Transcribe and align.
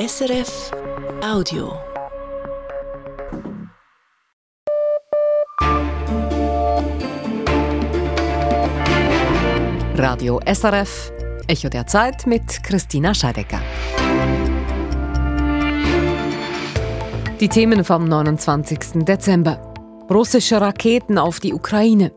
SRF 0.00 0.70
Audio. 1.22 1.74
Radio 9.94 10.40
SRF, 10.46 11.12
Echo 11.48 11.68
der 11.68 11.86
Zeit 11.86 12.26
mit 12.26 12.62
Christina 12.62 13.12
Scheidecker. 13.12 13.60
Die 17.38 17.48
Themen 17.48 17.84
vom 17.84 18.06
29. 18.06 19.04
Dezember. 19.04 19.74
Russische 20.08 20.62
Raketen 20.62 21.18
auf 21.18 21.40
die 21.40 21.52
Ukraine. 21.52 22.12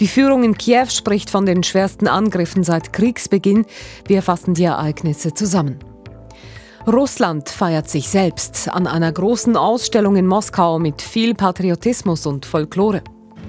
Die 0.00 0.08
Führung 0.08 0.42
in 0.42 0.58
Kiew 0.58 0.86
spricht 0.88 1.30
von 1.30 1.46
den 1.46 1.62
schwersten 1.62 2.08
Angriffen 2.08 2.64
seit 2.64 2.92
Kriegsbeginn. 2.92 3.66
Wir 4.08 4.22
fassen 4.22 4.54
die 4.54 4.64
Ereignisse 4.64 5.32
zusammen. 5.32 5.78
Russland 6.87 7.49
feiert 7.49 7.89
sich 7.89 8.09
selbst 8.09 8.69
an 8.69 8.85
einer 8.85 9.11
großen 9.11 9.57
Ausstellung 9.57 10.15
in 10.15 10.27
Moskau 10.27 10.77
mit 10.79 11.01
viel 11.01 11.33
Patriotismus 11.33 12.25
und 12.25 12.45
Folklore. 12.45 13.01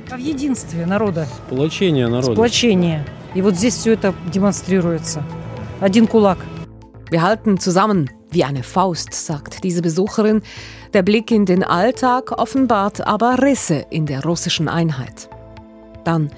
В 0.08 0.18
единстве 0.18 0.86
народа. 0.86 1.26
Сплочение 1.46 2.08
народа. 2.08 2.32
Сплочение. 2.32 3.04
И 3.34 3.42
вот 3.42 3.56
здесь 3.56 3.76
все 3.76 3.92
это 3.92 4.14
демонстрируется. 4.32 5.22
Один 5.80 6.06
кулак. 6.06 6.38
Wir 7.10 7.22
halten 7.22 7.58
zusammen 7.58 8.08
wie 8.30 8.44
eine 8.44 8.62
Faust, 8.62 9.12
sagt 9.12 9.62
diese 9.64 9.82
Besucherin. 9.82 10.42
Der 10.92 11.02
Blick 11.02 11.30
in 11.30 11.44
den 11.44 11.62
Alltag 11.62 12.32
offenbart 12.32 13.06
aber 13.06 13.42
Risse 13.42 13.84
in 13.90 14.06
der 14.06 14.22
russischen 14.22 14.68
Einheit. 14.68 15.28
Dann 16.04 16.30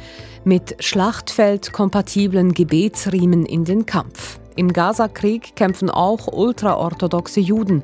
mit 0.45 0.77
Schlachtfeld-kompatiblen 0.83 2.55
Gebetsriemen 2.55 3.47
in 3.47 3.65
den 3.65 3.87
Kampf. 3.87 4.39
Im 4.56 4.72
Gaza-Krieg 4.72 5.56
kämpfen 5.56 5.90
auch 5.90 6.28
ultraorthodoxe 6.28 7.40
Juden. 7.40 7.84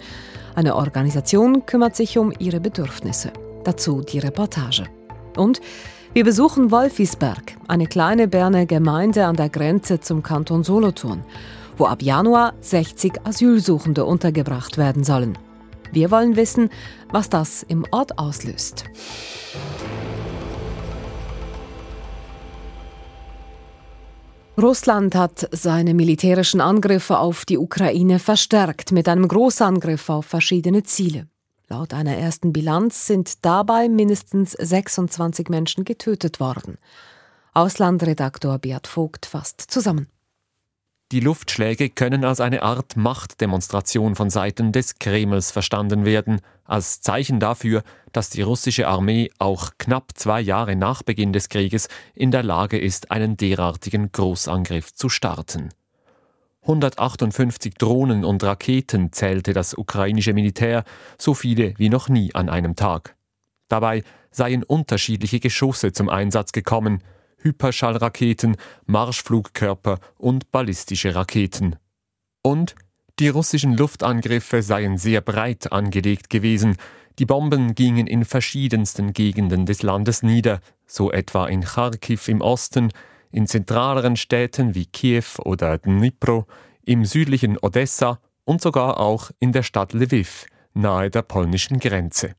Eine 0.55 0.76
Organisation 0.76 1.66
kümmert 1.66 1.96
sich 1.96 2.18
um 2.18 2.34
ihre 2.38 2.60
Bedürfnisse. 2.60 3.32
Dazu 3.63 4.02
die 4.02 4.20
Reportage. 4.20 4.85
Und 5.35 5.62
wir 6.13 6.24
besuchen 6.24 6.71
Wolfisberg, 6.71 7.55
eine 7.68 7.85
kleine 7.85 8.27
Berner 8.27 8.66
Gemeinde 8.66 9.26
an 9.26 9.35
der 9.35 9.49
Grenze 9.49 9.99
zum 9.99 10.24
Kanton 10.24 10.63
Solothurn, 10.63 11.24
wo 11.77 11.85
ab 11.85 12.02
Januar 12.02 12.54
60 12.62 13.26
Asylsuchende 13.26 14.05
untergebracht 14.05 14.77
werden 14.77 15.04
sollen. 15.04 15.38
Wir 15.91 16.12
wollen 16.12 16.36
wissen, 16.36 16.70
was 17.12 17.30
das 17.30 17.63
im 17.63 17.86
Ort 17.91 18.18
auslöst. 18.18 18.86
Russland 24.62 25.15
hat 25.15 25.48
seine 25.52 25.93
militärischen 25.93 26.60
Angriffe 26.60 27.20
auf 27.20 27.46
die 27.46 27.57
Ukraine 27.57 28.20
verstärkt 28.20 28.91
mit 28.91 29.07
einem 29.07 29.27
Großangriff 29.27 30.10
auf 30.10 30.26
verschiedene 30.26 30.84
Ziele. 30.84 31.27
Laut 31.70 31.93
einer 31.93 32.18
ersten 32.18 32.52
Bilanz 32.52 33.07
sind 33.07 33.46
dabei 33.46 33.87
mindestens 33.87 34.52
26 34.52 35.48
Menschen 35.49 35.85
getötet 35.85 36.40
worden. 36.40 36.77
Auslandredaktor 37.54 38.60
Beat 38.60 38.87
Vogt 38.87 39.26
fasst 39.26 39.62
zusammen. 39.62 40.07
Die 41.12 41.21
Luftschläge 41.21 41.90
können 41.90 42.24
als 42.24 42.40
eine 42.40 42.62
Art 42.62 42.96
Machtdemonstration 42.96 44.13
von 44.15 44.29
Seiten 44.29 44.71
des 44.71 44.99
Kremls 44.99 45.49
verstanden 45.49 46.05
werden, 46.05 46.40
als 46.65 47.02
Zeichen 47.02 47.40
dafür, 47.40 47.82
dass 48.12 48.29
die 48.29 48.43
russische 48.43 48.88
Armee 48.88 49.32
auch 49.40 49.71
knapp 49.80 50.12
zwei 50.13 50.40
Jahre 50.40 50.76
nach 50.76 51.02
Beginn 51.02 51.34
des 51.34 51.49
Krieges 51.49 51.87
in 52.13 52.30
der 52.30 52.43
Lage 52.43 52.77
ist, 52.77 53.10
einen 53.10 53.37
derartigen 53.37 54.12
Großangriff 54.12 54.93
zu 54.93 55.10
starten. 55.10 55.70
158 56.62 57.74
Drohnen 57.74 58.24
und 58.24 58.43
Raketen 58.43 59.12
zählte 59.12 59.54
das 59.54 59.76
ukrainische 59.76 60.34
Militär, 60.34 60.84
so 61.18 61.34
viele 61.34 61.74
wie 61.80 61.90
noch 61.90 62.10
nie 62.10 62.35
an 62.35 62.49
einem 62.49 62.76
Tag. 62.76 63.15
Dabei 63.68 64.03
seien 64.30 64.63
unterschiedliche 64.63 65.40
Geschosse 65.40 65.91
zum 65.91 66.07
Einsatz 66.07 66.52
gekommen, 66.52 67.02
Hyperschallraketen, 67.42 68.58
Marschflugkörper 68.86 70.00
und 70.18 70.52
ballistische 70.52 71.16
Raketen. 71.16 71.76
Und 72.42 72.76
die 73.20 73.28
russischen 73.28 73.76
Luftangriffe 73.76 74.62
seien 74.62 74.98
sehr 74.98 75.22
breit 75.22 75.72
angelegt 75.72 76.30
gewesen, 76.30 76.78
die 77.20 77.26
Bomben 77.26 77.76
gingen 77.76 78.08
in 78.08 78.24
verschiedensten 78.24 79.12
Gegenden 79.12 79.66
des 79.66 79.84
Landes 79.84 80.24
nieder, 80.24 80.62
so 80.88 81.12
etwa 81.12 81.48
in 81.48 81.62
Kharkiv 81.62 82.30
im 82.30 82.40
Osten, 82.40 82.92
in 83.32 83.46
zentraleren 83.46 84.16
Städten 84.16 84.74
wie 84.74 84.86
Kiew 84.86 85.26
oder 85.44 85.78
Dnipro, 85.78 86.48
im 86.86 87.04
südlichen 87.04 87.58
Odessa 87.58 88.20
und 88.46 88.62
sogar 88.62 89.00
auch 89.00 89.32
in 89.40 89.52
der 89.52 89.64
Stadt 89.64 89.94
Lviv, 89.94 90.46
nahe 90.74 91.10
der 91.10 91.24
polnischen 91.24 91.80
Grenze. 91.80 92.36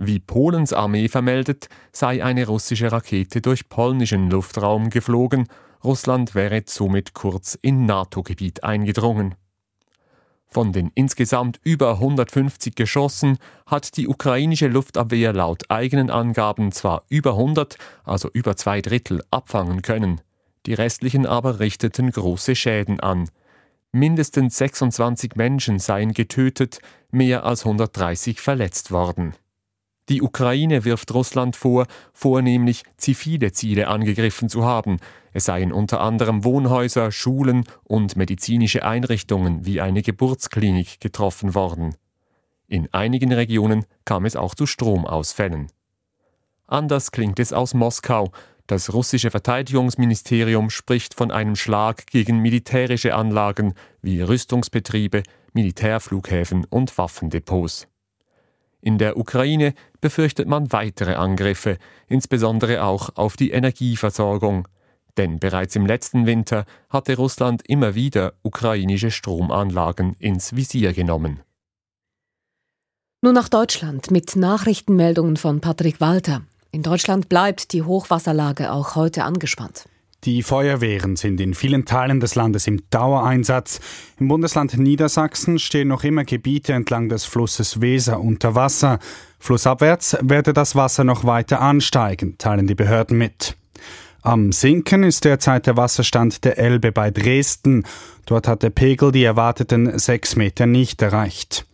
Wie 0.00 0.20
Polens 0.20 0.72
Armee 0.72 1.08
vermeldet, 1.08 1.68
sei 1.90 2.24
eine 2.24 2.46
russische 2.46 2.92
Rakete 2.92 3.40
durch 3.40 3.68
polnischen 3.68 4.30
Luftraum 4.30 4.90
geflogen, 4.90 5.48
Russland 5.82 6.36
wäre 6.36 6.62
somit 6.66 7.14
kurz 7.14 7.58
in 7.60 7.84
NATO-Gebiet 7.84 8.62
eingedrungen. 8.62 9.34
Von 10.46 10.72
den 10.72 10.92
insgesamt 10.94 11.60
über 11.64 11.94
150 11.94 12.76
Geschossen 12.76 13.38
hat 13.66 13.96
die 13.96 14.06
ukrainische 14.06 14.68
Luftabwehr 14.68 15.32
laut 15.32 15.68
eigenen 15.68 16.10
Angaben 16.10 16.70
zwar 16.70 17.02
über 17.08 17.32
100, 17.32 17.76
also 18.04 18.30
über 18.32 18.56
zwei 18.56 18.80
Drittel, 18.80 19.22
abfangen 19.32 19.82
können. 19.82 20.20
Die 20.66 20.74
restlichen 20.74 21.26
aber 21.26 21.58
richteten 21.58 22.12
große 22.12 22.54
Schäden 22.54 23.00
an. 23.00 23.28
Mindestens 23.90 24.58
26 24.58 25.34
Menschen 25.34 25.80
seien 25.80 26.12
getötet, 26.12 26.78
mehr 27.10 27.44
als 27.44 27.64
130 27.64 28.40
verletzt 28.40 28.92
worden. 28.92 29.34
Die 30.08 30.22
Ukraine 30.22 30.84
wirft 30.84 31.12
Russland 31.12 31.54
vor, 31.54 31.86
vornehmlich 32.12 32.84
zivile 32.96 33.52
Ziele 33.52 33.88
angegriffen 33.88 34.48
zu 34.48 34.64
haben. 34.64 34.98
Es 35.32 35.44
seien 35.44 35.72
unter 35.72 36.00
anderem 36.00 36.44
Wohnhäuser, 36.44 37.12
Schulen 37.12 37.64
und 37.84 38.16
medizinische 38.16 38.84
Einrichtungen 38.84 39.66
wie 39.66 39.80
eine 39.80 40.02
Geburtsklinik 40.02 41.00
getroffen 41.00 41.54
worden. 41.54 41.94
In 42.66 42.92
einigen 42.92 43.32
Regionen 43.32 43.84
kam 44.04 44.24
es 44.24 44.36
auch 44.36 44.54
zu 44.54 44.66
Stromausfällen. 44.66 45.68
Anders 46.66 47.12
klingt 47.12 47.38
es 47.38 47.52
aus 47.52 47.74
Moskau. 47.74 48.30
Das 48.66 48.92
russische 48.92 49.30
Verteidigungsministerium 49.30 50.68
spricht 50.68 51.14
von 51.14 51.30
einem 51.30 51.56
Schlag 51.56 52.06
gegen 52.06 52.40
militärische 52.40 53.14
Anlagen 53.14 53.74
wie 54.02 54.20
Rüstungsbetriebe, 54.20 55.22
Militärflughäfen 55.54 56.66
und 56.66 56.96
Waffendepots. 56.98 57.88
In 58.80 58.98
der 58.98 59.16
Ukraine 59.16 59.74
befürchtet 60.00 60.48
man 60.48 60.72
weitere 60.72 61.14
Angriffe, 61.14 61.78
insbesondere 62.06 62.84
auch 62.84 63.10
auf 63.16 63.36
die 63.36 63.50
Energieversorgung. 63.50 64.68
Denn 65.16 65.40
bereits 65.40 65.74
im 65.74 65.84
letzten 65.84 66.26
Winter 66.26 66.64
hatte 66.88 67.16
Russland 67.16 67.62
immer 67.68 67.94
wieder 67.94 68.34
ukrainische 68.42 69.10
Stromanlagen 69.10 70.14
ins 70.20 70.54
Visier 70.54 70.92
genommen. 70.92 71.40
Nun 73.20 73.34
nach 73.34 73.48
Deutschland 73.48 74.12
mit 74.12 74.36
Nachrichtenmeldungen 74.36 75.36
von 75.36 75.60
Patrick 75.60 76.00
Walter. 76.00 76.42
In 76.70 76.84
Deutschland 76.84 77.28
bleibt 77.28 77.72
die 77.72 77.82
Hochwasserlage 77.82 78.70
auch 78.70 78.94
heute 78.94 79.24
angespannt. 79.24 79.86
Die 80.24 80.42
Feuerwehren 80.42 81.14
sind 81.14 81.40
in 81.40 81.54
vielen 81.54 81.84
Teilen 81.84 82.18
des 82.18 82.34
Landes 82.34 82.66
im 82.66 82.82
Dauereinsatz. 82.90 83.78
Im 84.18 84.26
Bundesland 84.26 84.76
Niedersachsen 84.76 85.60
stehen 85.60 85.86
noch 85.86 86.02
immer 86.02 86.24
Gebiete 86.24 86.72
entlang 86.72 87.08
des 87.08 87.24
Flusses 87.24 87.80
Weser 87.80 88.20
unter 88.20 88.56
Wasser. 88.56 88.98
Flussabwärts 89.38 90.18
werde 90.20 90.52
das 90.52 90.74
Wasser 90.74 91.04
noch 91.04 91.24
weiter 91.24 91.60
ansteigen, 91.60 92.36
teilen 92.36 92.66
die 92.66 92.74
Behörden 92.74 93.16
mit. 93.16 93.56
Am 94.22 94.50
Sinken 94.50 95.04
ist 95.04 95.24
derzeit 95.24 95.68
der 95.68 95.76
Wasserstand 95.76 96.44
der 96.44 96.58
Elbe 96.58 96.90
bei 96.90 97.12
Dresden. 97.12 97.84
Dort 98.26 98.48
hat 98.48 98.64
der 98.64 98.70
Pegel 98.70 99.12
die 99.12 99.22
erwarteten 99.22 100.00
sechs 100.00 100.34
Meter 100.34 100.66
nicht 100.66 101.00
erreicht. 101.00 101.64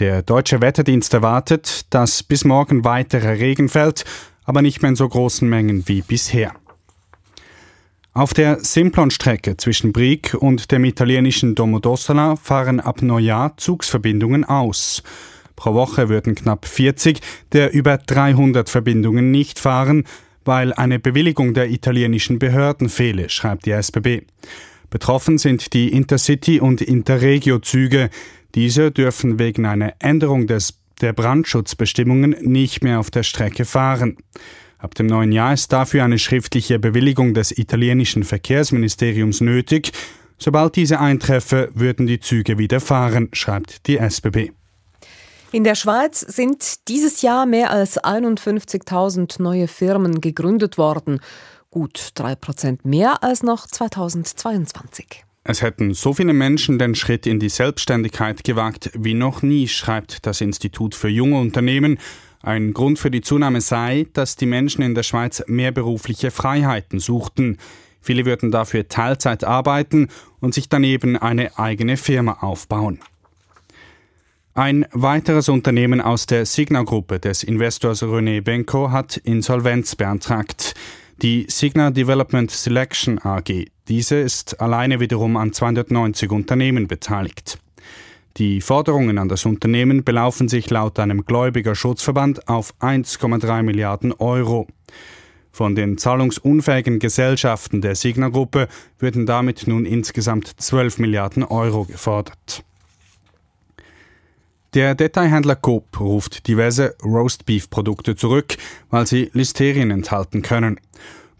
Der 0.00 0.22
deutsche 0.22 0.60
Wetterdienst 0.60 1.14
erwartet, 1.14 1.86
dass 1.90 2.24
bis 2.24 2.44
morgen 2.44 2.84
weiterer 2.84 3.38
Regen 3.38 3.68
fällt, 3.68 4.04
aber 4.44 4.62
nicht 4.62 4.82
mehr 4.82 4.88
in 4.88 4.96
so 4.96 5.08
großen 5.08 5.48
Mengen 5.48 5.86
wie 5.86 6.02
bisher. 6.02 6.54
Auf 8.16 8.32
der 8.32 8.60
Simplon-Strecke 8.60 9.56
zwischen 9.56 9.92
Brieg 9.92 10.34
und 10.34 10.70
dem 10.70 10.84
italienischen 10.84 11.56
Domodossola 11.56 12.36
fahren 12.36 12.78
ab 12.78 13.02
Neujahr 13.02 13.56
Zugsverbindungen 13.56 14.44
aus. 14.44 15.02
Pro 15.56 15.74
Woche 15.74 16.08
würden 16.08 16.36
knapp 16.36 16.64
40 16.64 17.18
der 17.50 17.74
über 17.74 17.98
300 17.98 18.70
Verbindungen 18.70 19.32
nicht 19.32 19.58
fahren, 19.58 20.04
weil 20.44 20.72
eine 20.72 21.00
Bewilligung 21.00 21.54
der 21.54 21.70
italienischen 21.70 22.38
Behörden 22.38 22.88
fehle, 22.88 23.30
schreibt 23.30 23.66
die 23.66 23.72
SBB. 23.72 24.22
Betroffen 24.90 25.36
sind 25.36 25.72
die 25.72 25.92
Intercity- 25.92 26.60
und 26.60 26.82
Interregio-Züge. 26.82 28.10
Diese 28.54 28.92
dürfen 28.92 29.40
wegen 29.40 29.66
einer 29.66 29.94
Änderung 29.98 30.46
des, 30.46 30.78
der 31.00 31.14
Brandschutzbestimmungen 31.14 32.36
nicht 32.42 32.84
mehr 32.84 33.00
auf 33.00 33.10
der 33.10 33.24
Strecke 33.24 33.64
fahren. 33.64 34.18
Ab 34.84 34.94
dem 34.94 35.06
neuen 35.06 35.32
Jahr 35.32 35.54
ist 35.54 35.72
dafür 35.72 36.04
eine 36.04 36.18
schriftliche 36.18 36.78
Bewilligung 36.78 37.32
des 37.32 37.56
italienischen 37.56 38.22
Verkehrsministeriums 38.22 39.40
nötig. 39.40 39.92
Sobald 40.36 40.76
diese 40.76 41.00
eintreffe, 41.00 41.70
würden 41.72 42.06
die 42.06 42.20
Züge 42.20 42.58
wieder 42.58 42.80
fahren, 42.80 43.30
schreibt 43.32 43.86
die 43.86 43.96
SBB. 43.96 44.50
In 45.52 45.64
der 45.64 45.74
Schweiz 45.74 46.20
sind 46.20 46.86
dieses 46.88 47.22
Jahr 47.22 47.46
mehr 47.46 47.70
als 47.70 47.98
51.000 47.98 49.40
neue 49.40 49.68
Firmen 49.68 50.20
gegründet 50.20 50.76
worden. 50.76 51.20
Gut 51.70 52.10
drei 52.14 52.34
Prozent 52.34 52.84
mehr 52.84 53.24
als 53.24 53.42
noch 53.42 53.66
2022. 53.66 55.24
Es 55.44 55.62
hätten 55.62 55.94
so 55.94 56.12
viele 56.12 56.34
Menschen 56.34 56.78
den 56.78 56.94
Schritt 56.94 57.26
in 57.26 57.40
die 57.40 57.48
Selbstständigkeit 57.48 58.44
gewagt 58.44 58.90
wie 58.92 59.14
noch 59.14 59.40
nie, 59.40 59.66
schreibt 59.66 60.26
das 60.26 60.42
Institut 60.42 60.94
für 60.94 61.08
junge 61.08 61.38
Unternehmen. 61.38 61.98
Ein 62.44 62.74
Grund 62.74 62.98
für 62.98 63.10
die 63.10 63.22
Zunahme 63.22 63.62
sei, 63.62 64.06
dass 64.12 64.36
die 64.36 64.44
Menschen 64.44 64.82
in 64.82 64.94
der 64.94 65.02
Schweiz 65.02 65.42
mehr 65.46 65.72
berufliche 65.72 66.30
Freiheiten 66.30 67.00
suchten. 67.00 67.56
Viele 68.02 68.26
würden 68.26 68.50
dafür 68.50 68.86
Teilzeit 68.86 69.44
arbeiten 69.44 70.08
und 70.40 70.52
sich 70.52 70.68
daneben 70.68 71.16
eine 71.16 71.58
eigene 71.58 71.96
Firma 71.96 72.34
aufbauen. 72.42 73.00
Ein 74.52 74.84
weiteres 74.92 75.48
Unternehmen 75.48 76.02
aus 76.02 76.26
der 76.26 76.44
Signa-Gruppe 76.44 77.18
des 77.18 77.44
Investors 77.44 78.02
René 78.02 78.42
Benko 78.42 78.90
hat 78.90 79.16
Insolvenz 79.16 79.96
beantragt. 79.96 80.74
Die 81.22 81.46
Signa 81.48 81.90
Development 81.90 82.50
Selection 82.50 83.18
AG. 83.24 83.68
Diese 83.88 84.16
ist 84.16 84.60
alleine 84.60 85.00
wiederum 85.00 85.38
an 85.38 85.54
290 85.54 86.30
Unternehmen 86.30 86.88
beteiligt. 86.88 87.58
Die 88.36 88.60
Forderungen 88.60 89.18
an 89.18 89.28
das 89.28 89.46
Unternehmen 89.46 90.02
belaufen 90.02 90.48
sich 90.48 90.68
laut 90.68 90.98
einem 90.98 91.24
Gläubigerschutzverband 91.24 92.48
auf 92.48 92.74
1,3 92.80 93.62
Milliarden 93.62 94.12
Euro. 94.12 94.66
Von 95.52 95.76
den 95.76 95.98
zahlungsunfähigen 95.98 96.98
Gesellschaften 96.98 97.80
der 97.80 97.94
Signa-Gruppe 97.94 98.66
würden 98.98 99.24
damit 99.24 99.68
nun 99.68 99.86
insgesamt 99.86 100.48
12 100.48 100.98
Milliarden 100.98 101.44
Euro 101.44 101.84
gefordert. 101.84 102.64
Der 104.74 104.96
Detailhändler 104.96 105.54
Coop 105.54 106.00
ruft 106.00 106.48
diverse 106.48 106.96
Roastbeef-Produkte 107.04 108.16
zurück, 108.16 108.56
weil 108.90 109.06
sie 109.06 109.30
Listerien 109.32 109.92
enthalten 109.92 110.42
können. 110.42 110.80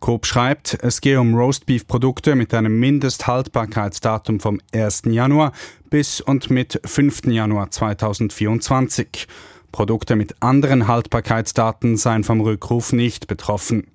Coop 0.05 0.27
schreibt, 0.27 0.77
es 0.83 1.01
gehe 1.01 1.19
um 1.19 1.35
Roastbeef-Produkte 1.35 2.35
mit 2.35 2.53
einem 2.53 2.79
Mindesthaltbarkeitsdatum 2.79 4.39
vom 4.39 4.61
1. 4.75 5.05
Januar 5.07 5.53
bis 5.89 6.21
und 6.21 6.51
mit 6.51 6.79
5. 6.85 7.29
Januar 7.29 7.71
2024. 7.71 9.27
Produkte 9.73 10.15
mit 10.15 10.43
anderen 10.43 10.89
Haltbarkeitsdaten 10.89 11.97
seien 11.97 12.23
vom 12.23 12.43
Rückruf 12.43 12.93
nicht 12.93 13.29
betroffen. 13.29 13.87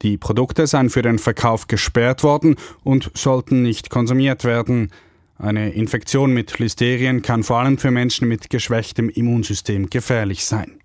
Die 0.00 0.16
Produkte 0.16 0.66
seien 0.66 0.88
für 0.88 1.02
den 1.02 1.18
Verkauf 1.18 1.66
gesperrt 1.66 2.22
worden 2.22 2.56
und 2.82 3.10
sollten 3.12 3.60
nicht 3.60 3.90
konsumiert 3.90 4.42
werden. 4.44 4.90
Eine 5.36 5.68
Infektion 5.68 6.32
mit 6.32 6.58
Listerien 6.58 7.20
kann 7.20 7.42
vor 7.42 7.58
allem 7.58 7.76
für 7.76 7.90
Menschen 7.90 8.26
mit 8.26 8.48
geschwächtem 8.48 9.10
Immunsystem 9.10 9.90
gefährlich 9.90 10.46
sein. 10.46 10.78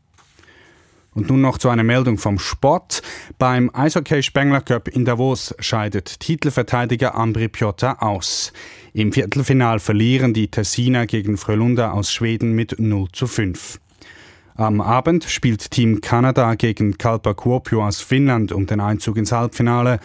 Und 1.13 1.30
nun 1.30 1.42
noch 1.42 1.58
zu 1.58 1.68
einer 1.68 1.84
Meldung 1.84 2.18
vom 2.18 2.40
Sport. 2.40 3.02
Beim 3.38 3.69
Eishockey 3.74 4.24
Spengler 4.24 4.62
Cup 4.62 4.88
in 4.88 5.04
Davos 5.04 5.54
scheidet 5.60 6.22
Titelverteidiger 6.22 7.16
Ambri 7.16 7.50
Piotta 7.50 7.98
aus. 8.00 8.54
Im 8.94 9.12
Viertelfinal 9.12 9.80
verlieren 9.80 10.34
die 10.34 10.48
Tessiner 10.48 11.08
gegen 11.08 11.38
Frölunda 11.38 11.92
aus 11.92 12.13
Schweden 12.13 12.54
mit 12.54 12.80
0 12.80 13.10
zu 13.12 13.28
5. 13.28 13.80
Am 14.56 14.80
Abend 14.80 15.25
spielt 15.25 15.72
Team 15.72 16.00
Kanada 16.00 16.56
gegen 16.56 16.98
Kalpa 16.98 17.34
Kuopio 17.34 17.86
aus 17.86 18.00
Finnland 18.00 18.54
um 18.54 18.66
den 18.66 18.80
Einzug 18.80 19.18
ins 19.18 19.34
Halbfinale. 19.34 20.00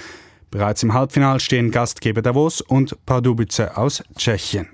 Bereits 0.50 0.82
im 0.82 0.93
Halbfinale 0.93 1.38
stehen 1.38 1.70
Gastgeber 1.70 2.23
Davos 2.23 2.62
und 2.62 2.97
Pardubice 3.06 3.61
aus 3.76 4.02
Tschechien. 4.17 4.69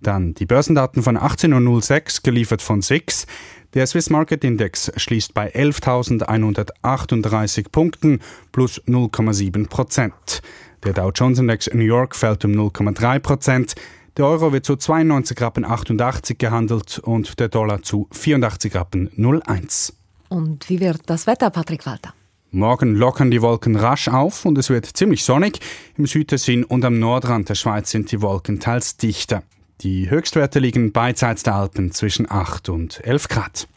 Dann 0.00 0.34
die 0.34 0.46
Börsendaten 0.46 1.02
von 1.02 1.16
18.06 1.16 2.22
geliefert 2.22 2.60
von 2.60 2.82
SIX. 2.82 3.26
Der 3.74 3.86
Swiss 3.86 4.10
Market 4.10 4.44
Index 4.44 4.92
schließt 4.96 5.32
bei 5.32 5.50
11.138 5.54 7.70
Punkten 7.72 8.20
plus 8.52 8.82
0,7 8.82 9.66
Prozent. 9.66 10.42
Der 10.84 10.92
Dow 10.92 11.10
Jones 11.10 11.38
Index 11.38 11.72
New 11.72 11.80
York 11.80 12.14
fällt 12.14 12.44
um 12.44 12.52
0,3 12.52 13.18
Prozent. 13.20 13.74
Der 14.18 14.26
Euro 14.26 14.52
wird 14.52 14.66
zu 14.66 14.76
92 14.76 15.40
Rappen 15.40 15.64
88 15.64 16.36
gehandelt 16.36 16.98
und 16.98 17.40
der 17.40 17.48
Dollar 17.48 17.82
zu 17.82 18.08
84 18.12 18.74
Rappen 18.74 19.10
01. 19.16 19.96
Und 20.28 20.68
wie 20.68 20.80
wird 20.80 21.00
das 21.06 21.26
Wetter, 21.26 21.48
Patrick 21.48 21.86
Walter? 21.86 22.12
Morgen 22.50 22.94
lockern 22.94 23.30
die 23.30 23.40
Wolken 23.40 23.76
rasch 23.76 24.08
auf 24.08 24.44
und 24.44 24.58
es 24.58 24.68
wird 24.68 24.84
ziemlich 24.84 25.24
sonnig. 25.24 25.60
Im 25.96 26.04
Südtessin 26.04 26.64
und 26.64 26.84
am 26.84 26.98
Nordrand 26.98 27.48
der 27.48 27.54
Schweiz 27.54 27.90
sind 27.90 28.12
die 28.12 28.20
Wolken 28.20 28.60
teils 28.60 28.98
dichter. 28.98 29.42
Die 29.82 30.08
Höchstwerte 30.08 30.60
liegen 30.60 30.92
beidseits 30.92 31.42
der 31.42 31.56
Alpen 31.56 31.90
zwischen 31.90 32.30
8 32.30 32.68
und 32.68 33.04
11 33.04 33.26
Grad. 33.26 33.68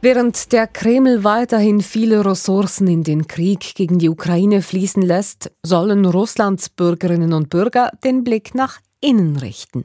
Während 0.00 0.52
der 0.52 0.66
Kreml 0.66 1.24
weiterhin 1.24 1.82
viele 1.82 2.24
Ressourcen 2.24 2.86
in 2.86 3.04
den 3.04 3.26
Krieg 3.26 3.74
gegen 3.74 3.98
die 3.98 4.08
Ukraine 4.08 4.62
fließen 4.62 5.02
lässt, 5.02 5.52
sollen 5.62 6.06
Russlands 6.06 6.70
Bürgerinnen 6.70 7.34
und 7.34 7.50
Bürger 7.50 7.90
den 8.02 8.24
Blick 8.24 8.54
nach 8.54 8.78
innen 9.02 9.36
richten. 9.36 9.84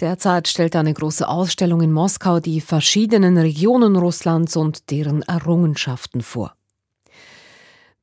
Derzeit 0.00 0.48
stellt 0.48 0.74
eine 0.74 0.94
große 0.94 1.28
Ausstellung 1.28 1.82
in 1.82 1.92
Moskau 1.92 2.40
die 2.40 2.62
verschiedenen 2.62 3.36
Regionen 3.36 3.94
Russlands 3.96 4.56
und 4.56 4.90
deren 4.90 5.20
Errungenschaften 5.20 6.22
vor. 6.22 6.56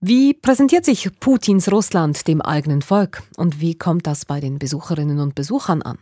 Wie 0.06 0.34
präsentiert 0.34 0.84
sich 0.84 1.10
Putins 1.22 1.72
Russland 1.72 2.28
dem 2.28 2.42
eigenen 2.42 2.82
Volk 2.82 3.24
und 3.38 3.62
wie 3.62 3.74
kommt 3.74 4.06
das 4.06 4.26
bei 4.26 4.42
den 4.42 4.60
Besucherinnen 4.60 5.22
und 5.22 5.34
Besuchern 5.34 5.82
an? 5.82 5.98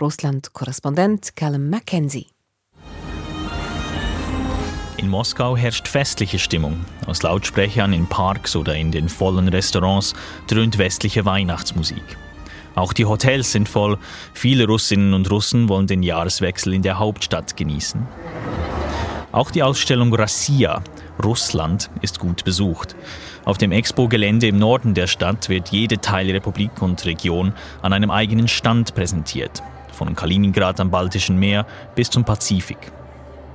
Russland-Korrespondent 0.00 1.36
Callum 1.36 1.68
Mackenzie. 1.68 2.28
In 4.96 5.10
Moskau 5.10 5.54
herrscht 5.54 5.86
festliche 5.86 6.38
Stimmung. 6.38 6.82
Aus 7.06 7.22
Lautsprechern 7.22 7.92
in 7.92 8.06
Parks 8.06 8.56
oder 8.56 8.74
in 8.74 8.90
den 8.90 9.10
vollen 9.10 9.48
Restaurants 9.48 10.14
dröhnt 10.46 10.78
westliche 10.78 11.26
Weihnachtsmusik. 11.26 12.16
Auch 12.74 12.94
die 12.94 13.04
Hotels 13.04 13.52
sind 13.52 13.68
voll. 13.68 13.98
Viele 14.32 14.66
Russinnen 14.66 15.12
und 15.12 15.30
Russen 15.30 15.68
wollen 15.68 15.86
den 15.86 16.02
Jahreswechsel 16.02 16.72
in 16.72 16.80
der 16.80 16.98
Hauptstadt 16.98 17.54
genießen. 17.54 18.08
Auch 19.32 19.52
die 19.52 19.62
Ausstellung 19.62 20.12
Rassia, 20.12 20.82
Russland, 21.22 21.88
ist 22.02 22.18
gut 22.18 22.44
besucht. 22.44 22.96
Auf 23.44 23.58
dem 23.58 23.70
Expo-Gelände 23.70 24.48
im 24.48 24.58
Norden 24.58 24.94
der 24.94 25.06
Stadt 25.06 25.48
wird 25.48 25.68
jede 25.68 25.98
Teilrepublik 25.98 26.82
und 26.82 27.04
Region 27.06 27.52
an 27.80 27.92
einem 27.92 28.10
eigenen 28.10 28.48
Stand 28.48 28.94
präsentiert. 28.94 29.62
Von 29.92 30.16
Kaliningrad 30.16 30.80
am 30.80 30.90
Baltischen 30.90 31.38
Meer 31.38 31.64
bis 31.94 32.10
zum 32.10 32.24
Pazifik. 32.24 32.90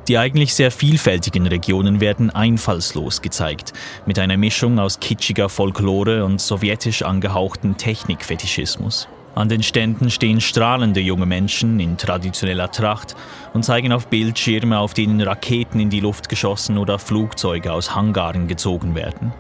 Die 0.08 0.18
eigentlich 0.18 0.54
sehr 0.54 0.72
vielfältigen 0.72 1.48
Regionen 1.48 2.00
werden 2.00 2.30
einfallslos 2.30 3.22
gezeigt, 3.22 3.74
mit 4.06 4.20
einer 4.20 4.38
Mischung 4.38 4.80
aus 4.80 5.00
kitschiger 5.00 5.50
Folklore 5.50 6.24
und 6.24 6.40
sowjetisch 6.40 7.02
angehauchten 7.02 7.76
Technikfetischismus. 7.76 9.08
An 9.36 9.50
den 9.50 9.64
Ständen 9.64 10.10
stehen 10.10 10.40
strahlende 10.40 11.02
junge 11.02 11.26
Menschen 11.26 11.78
in 11.82 11.98
traditioneller 11.98 12.72
Tracht 12.72 13.16
und 13.54 13.64
zeigen 13.64 13.92
auf 13.92 14.08
Bildschirme, 14.08 14.80
auf 14.80 14.94
denen 14.94 15.20
Raketen 15.20 15.82
in 15.82 15.90
die 15.90 16.00
Luft 16.00 16.30
geschossen 16.30 16.78
oder 16.78 17.00
Flugzeuge 17.00 17.74
aus 17.74 17.94
Hangaren 17.94 18.48
gezogen 18.48 18.96
werden. 18.96 19.34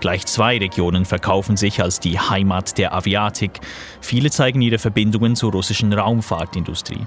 Gleich 0.00 0.26
zwei 0.26 0.58
Regionen 0.58 1.06
verkaufen 1.06 1.56
sich 1.56 1.80
als 1.82 2.00
die 2.00 2.18
Heimat 2.18 2.76
der 2.76 2.92
Aviatik. 2.92 3.60
Viele 4.02 4.30
zeigen 4.30 4.60
ihre 4.60 4.78
Verbindungen 4.78 5.36
zur 5.36 5.52
russischen 5.52 5.94
Raumfahrtindustrie. 5.94 7.06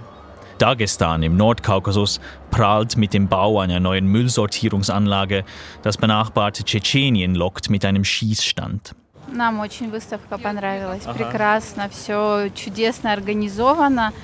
Dagestan 0.58 1.22
im 1.22 1.38
Nordkaukasus 1.38 2.20
prahlt 2.50 2.98
mit 2.98 3.14
dem 3.14 3.28
Bau 3.28 3.60
einer 3.60 3.80
neuen 3.80 4.08
Müllsortierungsanlage. 4.08 5.44
Das 5.84 5.98
benachbarte 5.98 6.64
Tschetschenien 6.64 7.36
lockt 7.36 7.70
mit 7.70 7.86
einem 7.86 8.04
Schießstand. 8.04 8.96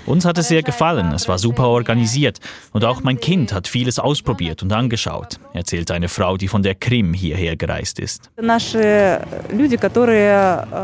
Uns 0.05 0.25
hat 0.25 0.37
es 0.37 0.47
sehr 0.47 0.63
gefallen, 0.63 1.11
es 1.13 1.27
war 1.27 1.37
super 1.37 1.67
organisiert 1.67 2.39
und 2.71 2.85
auch 2.85 3.03
mein 3.03 3.19
Kind 3.19 3.53
hat 3.53 3.67
vieles 3.67 3.99
ausprobiert 3.99 4.63
und 4.63 4.71
angeschaut, 4.71 5.39
erzählt 5.53 5.91
eine 5.91 6.09
Frau, 6.09 6.37
die 6.37 6.47
von 6.47 6.63
der 6.63 6.75
Krim 6.75 7.13
hierher 7.13 7.55
gereist 7.55 7.99
ist. 7.99 8.29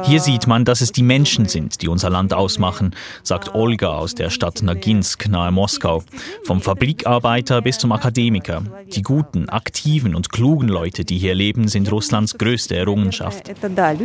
Hier 0.04 0.20
sieht 0.20 0.48
man, 0.48 0.66
dass 0.66 0.82
es 0.82 0.92
die 0.92 1.04
Menschen 1.04 1.48
sind, 1.48 1.82
die 1.82 1.88
unser 1.88 2.10
Land 2.10 2.34
ausmachen, 2.34 2.96
sagt 3.24 3.56
Olga 3.56 3.90
aus 3.90 4.16
der 4.16 4.30
Stadt 4.30 4.62
Naginsk 4.62 5.28
nahe 5.30 5.52
Moskau. 5.52 6.04
Vom 6.44 6.62
Fabrikarbeiter 6.62 7.62
bis 7.62 7.78
zum 7.78 7.92
Akademiker. 7.92 8.64
Die 8.88 9.02
guten, 9.02 9.50
aktiven 9.50 10.16
und 10.16 10.32
klugen 10.32 10.68
Leute, 10.68 11.06
die 11.06 11.18
hier 11.18 11.36
leben, 11.36 11.68
sind 11.68 11.92
Russlands 11.92 12.38
größte 12.38 12.76
Errungenschaft 12.76 13.50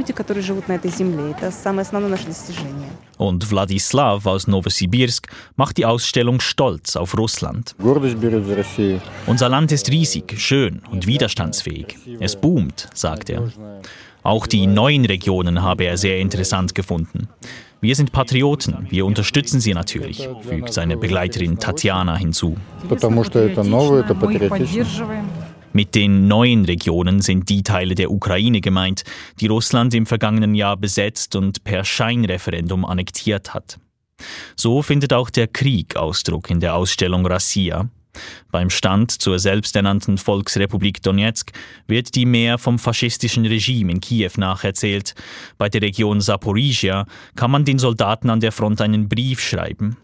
люди, 0.03 0.13
которые 0.13 0.43
живут 0.43 0.67
на 0.67 0.73
этой 0.73 0.91
земле. 0.91 1.31
Это 1.31 1.51
самое 1.51 1.81
основное 1.81 2.09
наше 2.09 2.25
достижение. 2.25 2.89
Und 3.17 3.49
Wladislav 3.49 4.25
aus 4.25 4.47
Novosibirsk 4.47 5.27
macht 5.57 5.77
die 5.77 5.85
Ausstellung 5.85 6.39
stolz 6.39 6.95
auf 6.95 7.17
Russland. 7.17 7.75
Unser 9.27 9.49
Land 9.49 9.71
ist 9.71 9.91
riesig, 9.91 10.39
schön 10.39 10.81
und 10.89 11.05
widerstandsfähig. 11.05 11.97
Es 12.19 12.35
boomt, 12.35 12.87
sagt 12.93 13.29
er. 13.29 13.43
Auch 14.23 14.47
die 14.47 14.67
neuen 14.67 15.05
Regionen 15.05 15.61
habe 15.61 15.85
er 15.85 15.97
sehr 15.97 16.19
interessant 16.19 16.75
gefunden. 16.75 17.27
Wir 17.81 17.95
sind 17.95 18.11
Patrioten, 18.11 18.87
wir 18.89 19.05
unterstützen 19.05 19.61
sie 19.61 19.73
natürlich, 19.73 20.27
fügt 20.41 20.73
seine 20.73 20.97
Begleiterin 20.97 21.59
Tatjana 21.59 22.17
hinzu. 22.17 22.57
Mit 25.76 25.96
den 25.96 26.28
neuen 26.28 26.64
Regionen 26.64 27.20
sind 27.20 27.48
die 27.48 27.64
Teile 27.64 27.96
der 27.96 28.12
Ukraine 28.12 28.60
gemeint, 28.60 29.02
die 29.40 29.48
Russland 29.48 29.92
im 29.92 30.06
vergangenen 30.06 30.54
Jahr 30.54 30.76
besetzt 30.76 31.34
und 31.34 31.64
per 31.64 31.84
Scheinreferendum 31.84 32.84
annektiert 32.84 33.54
hat. 33.54 33.80
So 34.54 34.82
findet 34.82 35.12
auch 35.12 35.30
der 35.30 35.48
Krieg 35.48 35.96
Ausdruck 35.96 36.48
in 36.48 36.60
der 36.60 36.76
Ausstellung 36.76 37.26
Rassia. 37.26 37.88
Beim 38.52 38.70
Stand 38.70 39.10
zur 39.10 39.40
selbsternannten 39.40 40.16
Volksrepublik 40.16 41.02
Donetsk 41.02 41.50
wird 41.88 42.14
die 42.14 42.24
mehr 42.24 42.56
vom 42.56 42.78
faschistischen 42.78 43.44
Regime 43.44 43.90
in 43.90 44.00
Kiew 44.00 44.30
nacherzählt. 44.36 45.16
Bei 45.58 45.68
der 45.68 45.82
Region 45.82 46.20
Saporizhia 46.20 47.04
kann 47.34 47.50
man 47.50 47.64
den 47.64 47.80
Soldaten 47.80 48.30
an 48.30 48.38
der 48.38 48.52
Front 48.52 48.80
einen 48.80 49.08
Brief 49.08 49.40
schreiben. 49.40 49.96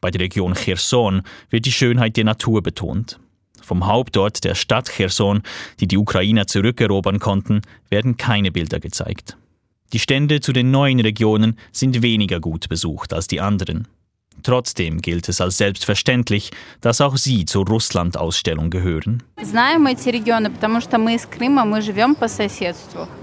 Bei 0.00 0.10
der 0.10 0.22
Region 0.22 0.54
Cherson 0.54 1.20
wird 1.50 1.66
die 1.66 1.72
Schönheit 1.72 2.16
der 2.16 2.24
Natur 2.24 2.62
betont. 2.62 3.20
Vom 3.68 3.86
Hauptort 3.86 4.44
der 4.44 4.54
Stadt 4.54 4.88
Cherson, 4.88 5.42
die 5.78 5.86
die 5.86 5.98
Ukrainer 5.98 6.46
zurückerobern 6.46 7.18
konnten, 7.18 7.60
werden 7.90 8.16
keine 8.16 8.50
Bilder 8.50 8.80
gezeigt. 8.80 9.36
Die 9.92 9.98
Stände 9.98 10.40
zu 10.40 10.54
den 10.54 10.70
neuen 10.70 11.00
Regionen 11.00 11.58
sind 11.70 12.00
weniger 12.00 12.40
gut 12.40 12.70
besucht 12.70 13.12
als 13.12 13.26
die 13.26 13.42
anderen. 13.42 13.86
Trotzdem 14.42 15.02
gilt 15.02 15.28
es 15.28 15.40
als 15.40 15.58
selbstverständlich, 15.58 16.50
dass 16.80 17.00
auch 17.00 17.16
sie 17.16 17.44
zur 17.44 17.66
Russland-Ausstellung 17.66 18.70
gehören. 18.70 19.22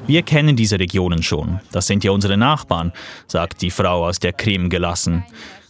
Wir 0.06 0.22
kennen 0.24 0.56
diese 0.56 0.80
Regionen 0.80 1.24
schon. 1.24 1.60
Das 1.72 1.88
sind 1.88 2.04
ja 2.04 2.12
unsere 2.12 2.38
Nachbarn, 2.38 2.92
sagt 3.28 3.62
die 3.62 3.72
Frau 3.72 4.06
aus 4.06 4.20
der 4.20 4.34
Krim 4.34 4.70
gelassen. 4.70 5.24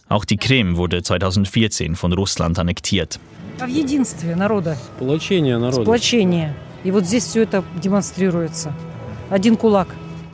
Auch 0.08 0.24
die 0.24 0.36
Krim 0.36 0.76
wurde 0.76 1.02
2014 1.02 1.96
von 1.96 2.12
Russland 2.12 2.58
annektiert. 2.58 3.18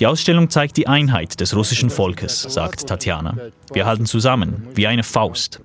Die 0.00 0.06
Ausstellung 0.06 0.50
zeigt 0.50 0.76
die 0.76 0.86
Einheit 0.88 1.40
des 1.40 1.56
russischen 1.56 1.88
Volkes, 1.88 2.42
sagt 2.42 2.86
Tatjana. 2.86 3.36
Wir 3.72 3.86
halten 3.86 4.04
zusammen, 4.04 4.66
wie 4.74 4.86
eine 4.86 5.02
Faust. 5.02 5.60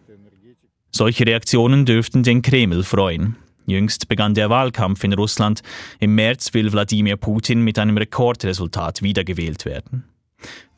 Solche 0.92 1.26
Reaktionen 1.26 1.86
dürften 1.86 2.24
den 2.24 2.42
Kreml 2.42 2.84
freuen. 2.84 3.36
Jüngst 3.66 4.08
begann 4.08 4.34
der 4.34 4.50
Wahlkampf 4.50 5.04
in 5.04 5.14
Russland. 5.14 5.62
Im 6.00 6.16
März 6.16 6.54
will 6.54 6.72
Wladimir 6.72 7.18
Putin 7.18 7.62
mit 7.62 7.78
einem 7.78 7.98
Rekordresultat 7.98 9.02
wiedergewählt 9.02 9.66
werden. 9.66 10.06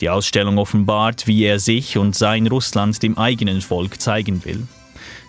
Die 0.02 0.10
Ausstellung 0.10 0.58
offenbart, 0.58 1.28
wie 1.28 1.44
er 1.44 1.60
sich 1.60 1.98
und 1.98 2.16
sein 2.16 2.48
Russland 2.48 3.04
dem 3.04 3.18
eigenen 3.18 3.62
Volk 3.62 4.00
zeigen 4.00 4.46
will. 4.46 4.66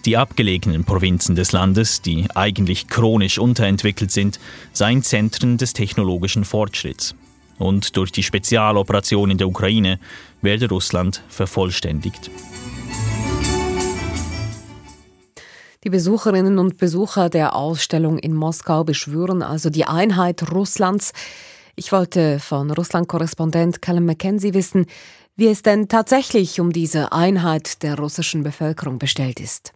Die 0.07 0.17
abgelegenen 0.17 0.85
Provinzen 0.85 1.35
des 1.35 1.53
Landes, 1.53 2.01
die 2.03 2.29
eigentlich 2.35 2.89
chronisch 2.89 3.39
unterentwickelt 3.39 4.11
sind, 4.11 4.39
seien 4.73 5.03
Zentren 5.03 5.59
des 5.59 5.73
technologischen 5.73 6.45
Fortschritts. 6.45 7.15
Und 7.59 7.97
durch 7.97 8.11
die 8.13 8.23
Spezialoperation 8.23 9.31
in 9.31 9.39
der 9.39 9.49
Ukraine 9.49 9.99
werde 10.41 10.69
Russland 10.69 11.23
vervollständigt. 11.29 12.31
Die 15.83 15.91
Besucherinnen 15.91 16.59
und 16.59 16.77
Besucher 16.77 17.29
der 17.29 17.57
Ausstellung 17.57 18.19
in 18.19 18.35
Moskau 18.35 18.85
beschwören 18.85 19.43
also 19.43 19.69
die 19.69 19.85
Einheit 19.85 20.53
Russlands. 20.53 21.13
Ich 21.81 21.93
wollte 21.93 22.41
von 22.41 22.71
Russland-Korrespondent 22.71 23.81
Callum 23.81 24.05
McKenzie 24.05 24.53
wissen, 24.53 24.85
wie 25.37 25.47
es 25.47 25.63
denn 25.63 25.89
tatsächlich 25.89 26.61
um 26.61 26.75
diese 26.75 27.11
Einheit 27.13 27.83
der 27.83 27.97
russischen 27.97 28.43
Bevölkerung 28.43 28.99
bestellt 28.99 29.41
ist. 29.41 29.73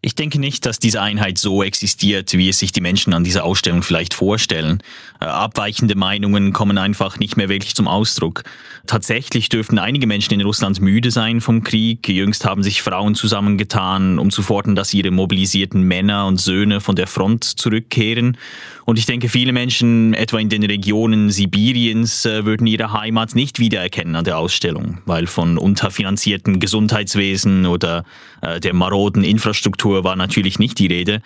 Ich 0.00 0.14
denke 0.14 0.38
nicht, 0.38 0.64
dass 0.64 0.78
diese 0.78 1.02
Einheit 1.02 1.38
so 1.38 1.64
existiert, 1.64 2.32
wie 2.34 2.48
es 2.48 2.60
sich 2.60 2.70
die 2.70 2.80
Menschen 2.80 3.12
an 3.14 3.24
dieser 3.24 3.42
Ausstellung 3.42 3.82
vielleicht 3.82 4.14
vorstellen. 4.14 4.80
Äh, 5.20 5.24
abweichende 5.24 5.96
Meinungen 5.96 6.52
kommen 6.52 6.78
einfach 6.78 7.18
nicht 7.18 7.36
mehr 7.36 7.48
wirklich 7.48 7.74
zum 7.74 7.88
Ausdruck. 7.88 8.44
Tatsächlich 8.86 9.48
dürften 9.48 9.80
einige 9.80 10.06
Menschen 10.06 10.34
in 10.34 10.40
Russland 10.42 10.80
müde 10.80 11.10
sein 11.10 11.40
vom 11.40 11.64
Krieg. 11.64 12.08
Jüngst 12.08 12.44
haben 12.44 12.62
sich 12.62 12.80
Frauen 12.80 13.16
zusammengetan, 13.16 14.20
um 14.20 14.30
zu 14.30 14.42
fordern, 14.42 14.76
dass 14.76 14.94
ihre 14.94 15.10
mobilisierten 15.10 15.82
Männer 15.82 16.28
und 16.28 16.40
Söhne 16.40 16.80
von 16.80 16.94
der 16.94 17.08
Front 17.08 17.42
zurückkehren. 17.42 18.36
Und 18.84 19.00
ich 19.00 19.06
denke, 19.06 19.28
viele 19.28 19.52
Menschen, 19.52 20.14
etwa 20.14 20.38
in 20.38 20.48
den 20.48 20.62
Regionen 20.62 21.30
Sibiriens, 21.30 22.24
äh, 22.24 22.44
würden 22.44 22.68
ihre 22.68 22.92
Heimat 22.92 23.34
nicht 23.34 23.58
wiedererkennen 23.58 24.14
an 24.14 24.24
der 24.24 24.38
Ausstellung, 24.38 24.98
weil 25.06 25.26
von 25.26 25.58
unterfinanzierten 25.58 26.60
Gesundheitswesen 26.60 27.66
oder 27.66 28.04
äh, 28.42 28.60
der 28.60 28.74
maroden 28.74 29.24
Infrastruktur 29.24 29.87
war 29.90 30.16
natürlich 30.16 30.58
nicht 30.58 30.78
die 30.78 30.86
Rede. 30.86 31.22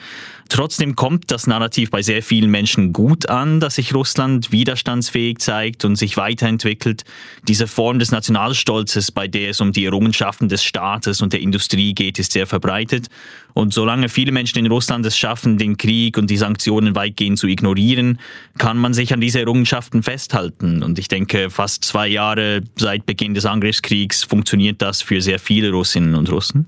Trotzdem 0.48 0.96
kommt 0.96 1.30
das 1.30 1.46
Narrativ 1.46 1.90
bei 1.90 2.02
sehr 2.02 2.22
vielen 2.22 2.50
Menschen 2.50 2.92
gut 2.92 3.28
an, 3.30 3.58
dass 3.58 3.76
sich 3.76 3.94
Russland 3.94 4.52
widerstandsfähig 4.52 5.38
zeigt 5.38 5.84
und 5.86 5.96
sich 5.96 6.18
weiterentwickelt. 6.18 7.04
Diese 7.48 7.66
Form 7.66 7.98
des 7.98 8.10
Nationalstolzes, 8.10 9.12
bei 9.12 9.28
der 9.28 9.50
es 9.50 9.62
um 9.62 9.72
die 9.72 9.86
Errungenschaften 9.86 10.50
des 10.50 10.62
Staates 10.62 11.22
und 11.22 11.32
der 11.32 11.40
Industrie 11.40 11.94
geht, 11.94 12.18
ist 12.18 12.32
sehr 12.32 12.46
verbreitet. 12.46 13.08
Und 13.54 13.72
solange 13.72 14.10
viele 14.10 14.32
Menschen 14.32 14.58
in 14.58 14.66
Russland 14.66 15.06
es 15.06 15.16
schaffen, 15.16 15.56
den 15.56 15.78
Krieg 15.78 16.18
und 16.18 16.28
die 16.28 16.36
Sanktionen 16.36 16.94
weitgehend 16.94 17.38
zu 17.38 17.46
ignorieren, 17.46 18.18
kann 18.58 18.76
man 18.76 18.92
sich 18.92 19.14
an 19.14 19.22
diese 19.22 19.40
Errungenschaften 19.40 20.02
festhalten. 20.02 20.82
Und 20.82 20.98
ich 20.98 21.08
denke, 21.08 21.48
fast 21.48 21.84
zwei 21.84 22.08
Jahre 22.08 22.60
seit 22.76 23.06
Beginn 23.06 23.32
des 23.32 23.46
Angriffskriegs 23.46 24.24
funktioniert 24.24 24.82
das 24.82 25.00
für 25.00 25.22
sehr 25.22 25.38
viele 25.38 25.70
Russinnen 25.70 26.14
und 26.14 26.30
Russen. 26.30 26.66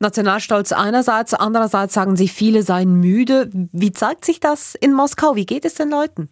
Nationalstolz 0.00 0.72
einerseits, 0.72 1.34
andererseits 1.34 1.94
sagen 1.94 2.16
sie, 2.16 2.28
viele 2.28 2.62
seien 2.62 2.94
müde. 2.94 3.50
Wie 3.72 3.92
zeigt 3.92 4.24
sich 4.24 4.40
das 4.40 4.74
in 4.74 4.92
Moskau? 4.92 5.36
Wie 5.36 5.46
geht 5.46 5.64
es 5.64 5.74
den 5.74 5.90
Leuten? 5.90 6.28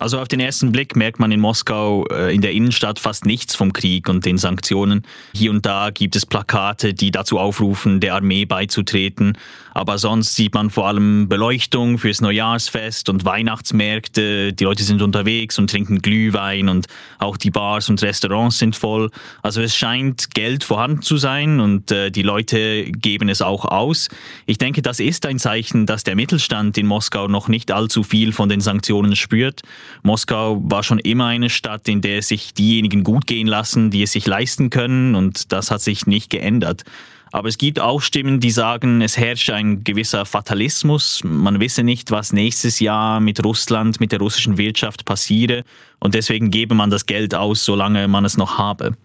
Also 0.00 0.18
auf 0.18 0.26
den 0.26 0.40
ersten 0.40 0.72
Blick 0.72 0.96
merkt 0.96 1.20
man 1.20 1.30
in 1.30 1.38
Moskau 1.38 2.06
äh, 2.08 2.34
in 2.34 2.40
der 2.40 2.52
Innenstadt 2.52 2.98
fast 2.98 3.24
nichts 3.24 3.54
vom 3.54 3.72
Krieg 3.72 4.08
und 4.08 4.26
den 4.26 4.36
Sanktionen. 4.36 5.02
Hier 5.32 5.52
und 5.52 5.64
da 5.64 5.90
gibt 5.90 6.16
es 6.16 6.26
Plakate, 6.26 6.92
die 6.92 7.12
dazu 7.12 7.38
aufrufen, 7.38 8.00
der 8.00 8.14
Armee 8.14 8.46
beizutreten. 8.46 9.38
Aber 9.74 9.98
sonst 9.98 10.34
sieht 10.34 10.54
man 10.54 10.70
vor 10.70 10.88
allem 10.88 11.28
Beleuchtung 11.28 11.98
fürs 11.98 12.20
Neujahrsfest 12.20 13.08
und 13.10 13.24
Weihnachtsmärkte. 13.24 14.52
Die 14.52 14.64
Leute 14.64 14.82
sind 14.82 15.02
unterwegs 15.02 15.58
und 15.58 15.70
trinken 15.70 16.02
Glühwein 16.02 16.68
und 16.68 16.86
auch 17.18 17.36
die 17.36 17.50
Bars 17.50 17.88
und 17.88 18.02
Restaurants 18.02 18.58
sind 18.58 18.74
voll. 18.74 19.10
Also 19.42 19.60
es 19.60 19.76
scheint 19.76 20.34
Geld 20.34 20.64
vorhanden 20.64 21.02
zu 21.02 21.16
sein 21.16 21.60
und 21.60 21.92
äh, 21.92 22.10
die 22.10 22.22
Leute 22.22 22.90
geben 22.90 23.28
es 23.28 23.40
auch 23.40 23.64
aus. 23.64 24.08
Ich 24.46 24.58
denke, 24.58 24.82
das 24.82 24.98
ist 24.98 25.26
ein 25.26 25.38
Zeichen, 25.38 25.86
dass 25.86 26.02
der 26.02 26.16
Mittelstand 26.16 26.76
in 26.76 26.86
Moskau 26.86 27.28
noch 27.28 27.46
nicht 27.46 27.70
allzu 27.70 28.02
viel 28.02 28.32
von 28.32 28.48
den 28.48 28.60
Sanktionen 28.60 29.14
spürt. 29.14 29.62
Moskau 30.02 30.60
war 30.64 30.82
schon 30.82 30.98
immer 30.98 31.26
eine 31.26 31.50
Stadt, 31.50 31.88
in 31.88 32.00
der 32.00 32.22
sich 32.22 32.54
diejenigen 32.54 33.04
gut 33.04 33.26
gehen 33.26 33.46
lassen, 33.46 33.90
die 33.90 34.02
es 34.02 34.12
sich 34.12 34.26
leisten 34.26 34.70
können 34.70 35.14
und 35.14 35.52
das 35.52 35.70
hat 35.70 35.80
sich 35.80 36.06
nicht 36.06 36.30
geändert. 36.30 36.84
Aber 37.32 37.48
es 37.48 37.58
gibt 37.58 37.80
auch 37.80 38.00
Stimmen, 38.00 38.40
die 38.40 38.50
sagen, 38.50 39.02
es 39.02 39.18
herrscht 39.18 39.50
ein 39.50 39.84
gewisser 39.84 40.24
Fatalismus. 40.24 41.22
Man 41.24 41.60
wisse 41.60 41.82
nicht, 41.82 42.10
was 42.10 42.32
nächstes 42.32 42.80
Jahr 42.80 43.20
mit 43.20 43.44
Russland, 43.44 44.00
mit 44.00 44.12
der 44.12 44.20
russischen 44.20 44.58
Wirtschaft 44.58 45.04
passiere. 45.04 45.64
Und 45.98 46.14
deswegen 46.14 46.50
gebe 46.50 46.74
man 46.74 46.88
das 46.88 47.04
Geld 47.04 47.34
aus, 47.34 47.64
solange 47.64 48.08
man 48.08 48.24
es 48.24 48.36
noch 48.36 48.58
habe. 48.58 48.96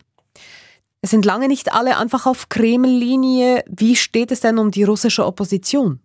Es 1.01 1.09
sind 1.09 1.25
lange 1.25 1.47
nicht 1.47 1.73
alle 1.73 1.97
einfach 1.97 2.27
auf 2.27 2.47
Kreml-Linie. 2.47 3.63
Wie 3.67 3.95
steht 3.95 4.31
es 4.31 4.39
denn 4.39 4.59
um 4.59 4.69
die 4.69 4.83
russische 4.83 5.25
Opposition? 5.25 5.99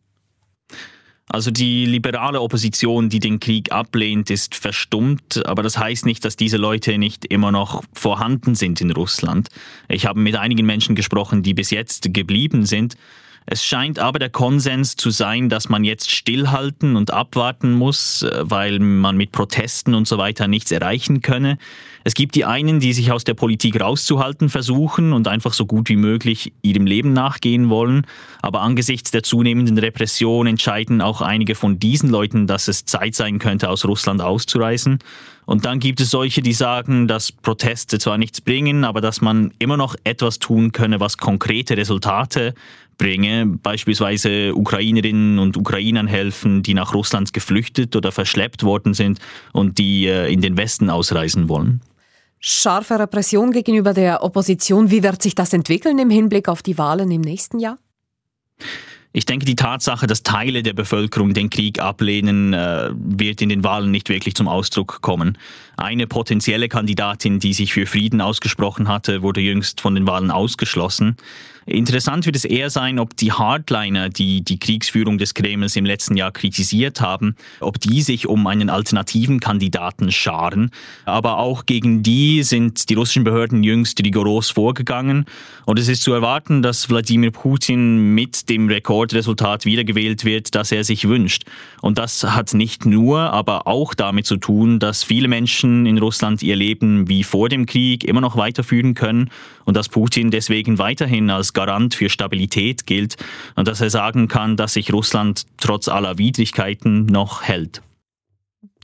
Also 1.29 1.51
die 1.51 1.87
liberale 1.87 2.41
Opposition, 2.41 3.09
die 3.09 3.19
den 3.19 3.41
Krieg 3.41 3.73
ablehnt, 3.73 4.31
ist 4.31 4.55
verstummt, 4.55 5.45
aber 5.45 5.65
das 5.65 5.77
heißt 5.77 6.07
nicht, 6.07 6.25
dass 6.25 6.37
diese 6.37 6.57
Leute 6.57 6.99
nicht 6.99 7.25
immer 7.25 7.51
noch 7.51 7.83
vorhanden 7.93 8.55
sind 8.55 8.81
in 8.81 8.93
Russland. 8.93 9.49
Ich 9.89 10.07
habe 10.07 10.21
mit 10.21 10.37
einigen 10.37 10.65
Menschen 10.65 10.95
gesprochen, 10.95 11.43
die 11.43 11.53
bis 11.53 11.71
jetzt 11.71 12.15
geblieben 12.15 12.65
sind. 12.65 12.97
Es 13.49 13.65
scheint 13.65 14.01
aber 14.01 14.19
der 14.19 14.29
Konsens 14.29 14.97
zu 14.97 15.11
sein, 15.11 15.49
dass 15.49 15.69
man 15.69 15.85
jetzt 15.85 16.11
stillhalten 16.11 16.97
und 16.97 17.13
abwarten 17.13 17.75
muss, 17.75 18.23
äh, 18.23 18.41
weil 18.43 18.81
man 18.81 19.17
mit 19.17 19.31
Protesten 19.31 19.95
und 19.95 20.09
so 20.09 20.19
weiter 20.19 20.49
nichts 20.49 20.73
erreichen 20.73 21.23
könne. 21.23 21.59
Es 22.03 22.15
gibt 22.15 22.35
die 22.35 22.45
einen, 22.45 22.81
die 22.81 22.93
sich 22.93 23.13
aus 23.13 23.23
der 23.23 23.35
Politik 23.35 23.81
rauszuhalten 23.81 24.49
versuchen 24.49 25.13
und 25.13 25.29
einfach 25.29 25.53
so 25.53 25.65
gut 25.65 25.89
wie 25.89 25.97
möglich 25.97 26.53
ihrem 26.63 26.87
Leben 26.87 27.13
nachgehen 27.13 27.69
wollen. 27.69 28.07
Aber 28.43 28.63
angesichts 28.63 29.13
der 29.13 29.23
zunehmenden 29.23 29.79
Repression 29.79 30.47
entscheiden 30.49 31.01
auch 31.01 31.21
einige 31.21 31.55
von 31.55 31.79
diesen 31.79 32.11
Leuten, 32.11 32.49
dass 32.49 32.69
es 32.69 32.85
Zeit 32.85 33.15
sein 33.15 33.39
könnte, 33.39 33.71
aus 33.71 33.85
Russland 33.85 34.23
auszureisen. 34.23 34.99
Und 35.47 35.65
dann 35.65 35.79
gibt 35.79 36.01
es 36.01 36.11
solche, 36.11 36.43
die 36.43 36.53
sagen, 36.53 37.07
dass 37.07 37.31
Proteste 37.31 38.01
zwar 38.01 38.19
nichts 38.19 38.41
bringen, 38.41 38.85
aber 38.85 39.01
dass 39.01 39.21
man 39.21 39.53
immer 39.61 39.77
noch 39.77 39.95
etwas 40.03 40.41
tun 40.41 40.73
könne, 40.73 40.99
was 40.99 41.19
konkrete 41.19 41.77
Resultate 41.77 42.55
bringe, 42.99 43.47
beispielsweise 43.47 44.55
Ukrainerinnen 44.55 45.39
und 45.39 45.57
Ukrainern 45.57 46.07
helfen, 46.07 46.63
die 46.63 46.75
nach 46.75 46.95
Russland 46.95 47.33
geflüchtet 47.33 47.95
oder 47.97 48.13
verschleppt 48.13 48.63
worden 48.63 48.95
sind 48.95 49.19
und 49.53 49.79
die 49.79 50.07
äh, 50.07 50.33
in 50.33 50.41
den 50.41 50.57
Westen 50.57 50.91
ausreisen 50.91 51.49
wollen? 51.49 51.81
Scharfe 52.39 52.99
Repression 52.99 53.51
gegenüber 53.51 53.93
der 53.93 54.23
Opposition. 54.23 54.91
Wie 54.91 55.03
wird 55.03 55.23
sich 55.23 55.35
das 55.35 55.53
entwickeln 55.53 55.99
im 55.99 56.11
Hinblick 56.11 56.49
auf 56.49 56.63
die 56.63 56.79
Wahlen 56.79 57.11
im 57.11 57.23
nächsten 57.23 57.59
Jahr? 57.59 57.79
Ich 59.13 59.25
denke, 59.25 59.47
die 59.47 59.57
Tatsache, 59.57 60.07
dass 60.07 60.23
Teile 60.23 60.63
der 60.63 60.75
Bevölkerung 60.75 61.33
den 61.33 61.49
Krieg 61.49 61.81
ablehnen, 61.81 62.53
äh, 62.53 62.91
wird 62.93 63.41
in 63.41 63.49
den 63.49 63.65
Wahlen 63.65 63.91
nicht 63.91 64.11
wirklich 64.11 64.35
zum 64.35 64.47
Ausdruck 64.47 65.01
kommen. 65.01 65.39
Eine 65.77 66.07
potenzielle 66.07 66.69
Kandidatin, 66.69 67.39
die 67.39 67.53
sich 67.53 67.73
für 67.73 67.87
Frieden 67.87 68.21
ausgesprochen 68.21 68.89
hatte, 68.89 69.23
wurde 69.23 69.41
jüngst 69.41 69.81
von 69.81 69.95
den 69.95 70.07
Wahlen 70.07 70.31
ausgeschlossen. 70.31 71.17
Interessant 71.69 72.27
wird 72.27 72.37
es 72.37 72.45
eher 72.45 72.71
sein, 72.71 73.01
ob 73.01 73.17
die 73.17 73.33
Hardliner, 73.33 74.09
die 74.09 74.43
die 74.43 74.61
Kriegsführung 74.61 75.19
des 75.19 75.35
Kremls 75.35 75.75
im 75.75 75.85
letzten 75.85 76.17
Jahr 76.17 76.31
kritisiert 76.31 77.01
haben, 77.01 77.35
ob 77.59 77.81
die 77.81 78.03
sich 78.03 78.29
um 78.29 78.47
einen 78.47 78.71
alternativen 78.71 79.41
Kandidaten 79.41 80.13
scharen. 80.13 80.71
Aber 81.07 81.39
auch 81.39 81.67
gegen 81.67 82.05
die 82.05 82.45
sind 82.45 82.89
die 82.89 82.95
russischen 82.95 83.25
Behörden 83.25 83.65
jüngst 83.65 84.01
rigoros 84.01 84.51
vorgegangen. 84.51 85.27
Und 85.65 85.81
es 85.81 85.89
ist 85.89 86.03
zu 86.03 86.13
erwarten, 86.13 86.63
dass 86.63 86.89
Wladimir 86.89 87.33
Putin 87.33 88.15
mit 88.15 88.49
dem 88.49 88.69
Rekordresultat 88.69 89.65
wiedergewählt 89.65 90.25
wird, 90.25 90.55
das 90.55 90.71
er 90.71 90.85
sich 90.85 91.09
wünscht. 91.09 91.47
Und 91.83 91.99
das 91.99 92.23
hat 92.23 92.55
nicht 92.55 92.87
nur, 92.87 93.19
aber 93.19 93.67
auch 93.67 93.95
damit 93.95 94.27
zu 94.27 94.37
tun, 94.37 94.79
dass 94.79 95.03
viele 95.03 95.27
Menschen 95.27 95.66
in 95.87 95.99
Russland 95.99 96.43
ihr 96.43 96.55
Leben 96.55 97.09
wie 97.09 97.25
vor 97.25 97.49
dem 97.49 97.67
Krieg 97.67 98.05
immer 98.05 98.21
noch 98.21 98.37
weiterführen 98.37 98.95
können 98.95 99.31
und 99.65 99.77
dass 99.77 99.89
Putin 99.89 100.31
deswegen 100.31 100.79
weiterhin 100.79 101.31
als 101.31 101.53
Garant 101.53 101.95
für 101.95 102.09
Stabilität 102.09 102.87
gilt 102.87 103.17
und 103.57 103.67
dass 103.67 103.81
er 103.81 103.91
sagen 103.91 104.29
kann, 104.29 104.57
dass 104.57 104.75
sich 104.75 104.93
Russland 104.93 105.45
trotz 105.57 105.89
aller 105.89 106.19
Widrigkeiten 106.19 107.07
noch 107.07 107.43
hält. 107.43 107.83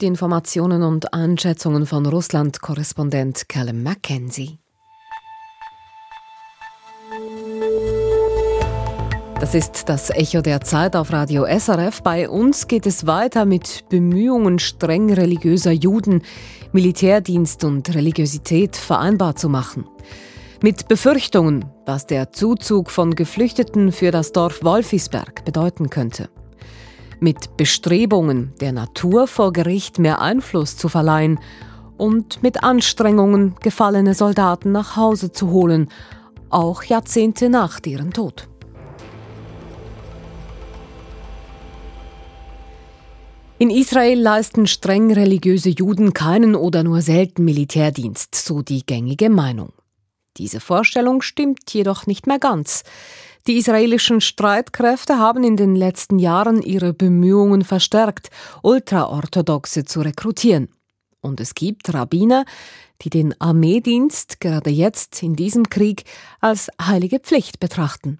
Die 0.01 0.07
Informationen 0.07 0.83
und 0.83 1.15
Einschätzungen 1.15 1.87
von 1.87 2.07
Russland-Korrespondent 2.07 3.49
Callum 3.49 3.83
Mackenzie. 3.83 4.59
Das 9.43 9.57
ist 9.57 9.89
das 9.89 10.11
Echo 10.11 10.41
der 10.41 10.61
Zeit 10.61 10.95
auf 10.95 11.13
Radio 11.13 11.45
SRF. 11.45 12.01
Bei 12.03 12.29
uns 12.29 12.69
geht 12.69 12.87
es 12.87 13.09
weiter 13.09 13.45
mit 13.45 13.89
Bemühungen 13.89 14.61
streng 14.61 15.13
religiöser 15.13 15.73
Juden, 15.73 16.23
Militärdienst 16.73 17.65
und 17.65 17.95
Religiosität 17.95 18.77
vereinbar 18.77 19.37
zu 19.37 19.49
machen. 19.49 19.87
Mit 20.63 20.89
Befürchtungen, 20.89 21.65
was 21.87 22.07
der 22.07 22.33
Zuzug 22.33 22.91
von 22.91 23.15
Geflüchteten 23.15 23.93
für 23.93 24.11
das 24.11 24.33
Dorf 24.33 24.63
Wolfisberg 24.63 25.45
bedeuten 25.45 25.91
könnte. 25.91 26.31
Mit 27.21 27.57
Bestrebungen, 27.57 28.53
der 28.61 28.73
Natur 28.73 29.27
vor 29.27 29.53
Gericht 29.53 29.99
mehr 29.99 30.21
Einfluss 30.21 30.77
zu 30.77 30.89
verleihen 30.89 31.41
und 31.97 32.43
mit 32.43 32.63
Anstrengungen, 32.63 33.55
gefallene 33.61 34.15
Soldaten 34.15 34.73
nach 34.73 34.97
Hause 34.97 35.33
zu 35.33 35.51
holen, 35.51 35.89
auch 36.49 36.83
Jahrzehnte 36.85 37.49
nach 37.49 37.81
deren 37.81 38.13
Tod. 38.13 38.49
In 43.63 43.71
Israel 43.71 44.21
leisten 44.21 44.67
streng 44.67 45.13
religiöse 45.13 45.69
Juden 45.69 46.13
keinen 46.13 46.57
oder 46.57 46.83
nur 46.83 47.01
selten 47.01 47.45
Militärdienst, 47.45 48.35
so 48.35 48.61
die 48.61 48.85
gängige 48.85 49.31
Meinung. 49.31 49.73
Diese 50.37 50.59
Vorstellung 50.59 51.23
stimmt 51.23 51.73
jedoch 51.73 52.09
nicht 52.09 52.27
mehr 52.27 52.41
ganz. 52.41 52.83
Die 53.47 53.59
israelischen 53.59 54.21
Streitkräfte 54.21 55.21
haben 55.21 55.45
in 55.45 55.57
den 55.57 55.77
letzten 55.77 56.19
Jahren 56.19 56.61
ihre 56.61 56.93
Bemühungen 56.93 57.63
verstärkt, 57.63 58.31
Ultraorthodoxe 58.63 59.85
zu 59.85 60.01
rekrutieren. 60.01 60.69
Und 61.21 61.39
es 61.39 61.55
gibt 61.55 61.95
Rabbiner, 61.95 62.45
die 63.03 63.11
den 63.11 63.41
Armeedienst 63.41 64.41
gerade 64.41 64.71
jetzt 64.71 65.23
in 65.23 65.37
diesem 65.37 65.71
Krieg 65.71 66.03
als 66.41 66.69
heilige 66.85 67.21
Pflicht 67.21 67.61
betrachten. 67.61 68.19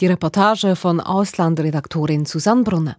Die 0.00 0.06
Reportage 0.06 0.74
von 0.74 1.00
Auslandredaktorin 1.00 2.24
Susanne 2.24 2.62
Brunner. 2.62 2.96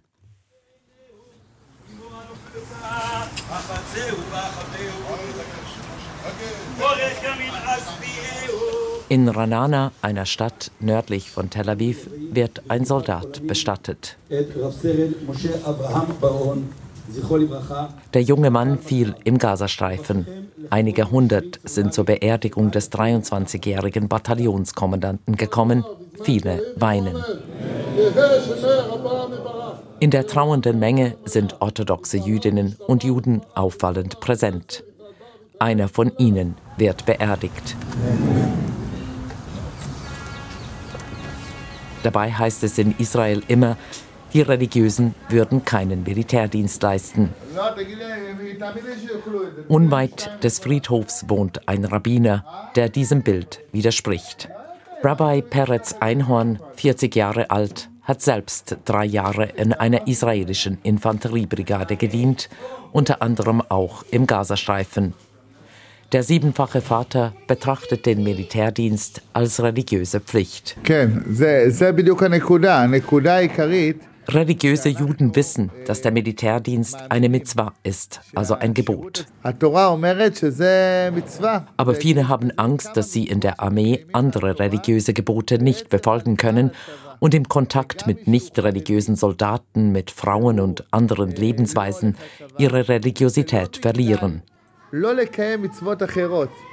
In 9.12 9.28
Ranana, 9.28 9.92
einer 10.00 10.24
Stadt 10.24 10.70
nördlich 10.80 11.30
von 11.30 11.50
Tel 11.50 11.68
Aviv, 11.68 12.08
wird 12.30 12.62
ein 12.68 12.86
Soldat 12.86 13.46
bestattet. 13.46 14.16
Der 18.14 18.22
junge 18.22 18.50
Mann 18.50 18.78
fiel 18.78 19.14
im 19.24 19.36
Gazastreifen. 19.36 20.26
Einige 20.70 21.10
hundert 21.10 21.60
sind 21.62 21.92
zur 21.92 22.06
Beerdigung 22.06 22.70
des 22.70 22.90
23-jährigen 22.90 24.08
Bataillonskommandanten 24.08 25.36
gekommen. 25.36 25.84
Viele 26.22 26.72
weinen. 26.76 27.22
In 30.00 30.10
der 30.10 30.26
trauernden 30.26 30.78
Menge 30.78 31.18
sind 31.26 31.60
orthodoxe 31.60 32.16
Jüdinnen 32.16 32.76
und 32.86 33.04
Juden 33.04 33.42
auffallend 33.54 34.20
präsent. 34.20 34.84
Einer 35.58 35.88
von 35.88 36.12
ihnen 36.16 36.54
wird 36.78 37.04
beerdigt. 37.04 37.76
Dabei 42.02 42.32
heißt 42.32 42.64
es 42.64 42.78
in 42.78 42.94
Israel 42.98 43.42
immer, 43.48 43.76
die 44.32 44.40
Religiösen 44.40 45.14
würden 45.28 45.64
keinen 45.64 46.04
Militärdienst 46.04 46.82
leisten. 46.82 47.30
Unweit 49.68 50.30
des 50.42 50.58
Friedhofs 50.58 51.28
wohnt 51.28 51.68
ein 51.68 51.84
Rabbiner, 51.84 52.70
der 52.74 52.88
diesem 52.88 53.22
Bild 53.22 53.60
widerspricht. 53.72 54.48
Rabbi 55.02 55.42
Peretz 55.42 55.96
Einhorn, 56.00 56.60
40 56.76 57.14
Jahre 57.14 57.50
alt, 57.50 57.90
hat 58.02 58.22
selbst 58.22 58.76
drei 58.84 59.04
Jahre 59.04 59.44
in 59.44 59.72
einer 59.72 60.06
israelischen 60.06 60.78
Infanteriebrigade 60.82 61.96
gedient, 61.96 62.48
unter 62.92 63.22
anderem 63.22 63.62
auch 63.68 64.04
im 64.10 64.26
Gazastreifen. 64.26 65.14
Der 66.12 66.22
siebenfache 66.22 66.82
Vater 66.82 67.32
betrachtet 67.46 68.04
den 68.04 68.22
Militärdienst 68.22 69.22
als 69.32 69.62
religiöse 69.62 70.20
Pflicht. 70.20 70.76
Religiöse 74.28 74.88
Juden 74.90 75.34
wissen, 75.34 75.70
dass 75.86 76.02
der 76.02 76.12
Militärdienst 76.12 76.96
eine 77.08 77.30
Mitzwa 77.30 77.72
ist, 77.82 78.20
also 78.34 78.54
ein 78.54 78.74
Gebot. 78.74 79.26
Aber 81.76 81.94
viele 81.94 82.28
haben 82.28 82.50
Angst, 82.58 82.90
dass 82.94 83.12
sie 83.12 83.24
in 83.24 83.40
der 83.40 83.60
Armee 83.60 84.04
andere 84.12 84.58
religiöse 84.58 85.14
Gebote 85.14 85.58
nicht 85.58 85.88
befolgen 85.88 86.36
können 86.36 86.72
und 87.20 87.34
im 87.34 87.48
Kontakt 87.48 88.06
mit 88.06 88.28
nicht 88.28 88.58
religiösen 88.58 89.16
Soldaten, 89.16 89.92
mit 89.92 90.10
Frauen 90.10 90.60
und 90.60 90.84
anderen 90.92 91.30
Lebensweisen 91.30 92.18
ihre 92.58 92.88
Religiosität 92.88 93.78
verlieren. 93.78 94.42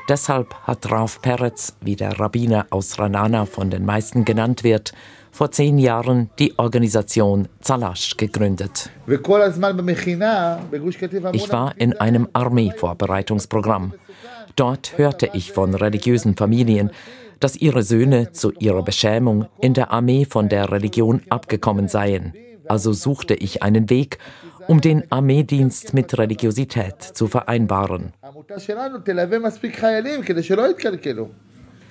Deshalb 0.10 0.54
hat 0.64 0.92
Rauf 0.92 1.22
Peretz, 1.22 1.78
wie 1.80 1.96
der 1.96 2.20
Rabbiner 2.20 2.68
aus 2.70 3.00
Ranana 3.00 3.46
von 3.46 3.70
den 3.70 3.86
meisten 3.86 4.26
genannt 4.26 4.66
wird, 4.66 4.92
vor 5.32 5.52
zehn 5.52 5.78
Jahren 5.78 6.30
die 6.38 6.60
Organisation 6.60 7.48
Zalash 7.62 8.18
gegründet. 8.18 8.90
Ich 11.32 11.52
war 11.54 11.74
in 11.78 11.94
einem 11.94 12.28
Armeevorbereitungsprogramm. 12.34 13.94
Dort 14.58 14.98
hörte 14.98 15.30
ich 15.32 15.54
von 15.54 15.74
religiösen 15.74 16.36
Familien, 16.36 16.92
dass 17.40 17.56
ihre 17.56 17.84
Söhne 17.84 18.34
zu 18.34 18.52
ihrer 18.60 18.84
Beschämung 18.84 19.48
in 19.62 19.74
der 19.74 19.92
Armee 19.92 20.26
von 20.26 20.50
der 20.50 20.70
Religion 20.70 21.22
abgekommen 21.30 21.88
seien. 21.88 22.34
Also 22.68 22.92
suchte 22.92 23.34
ich 23.34 23.64
einen 23.64 23.90
Weg, 23.90 24.20
um 24.70 24.82
den 24.82 25.12
Armeedienst 25.12 25.96
mit 25.96 26.16
Religiosität 26.16 27.02
zu 27.02 27.28
vereinbaren. 27.28 28.14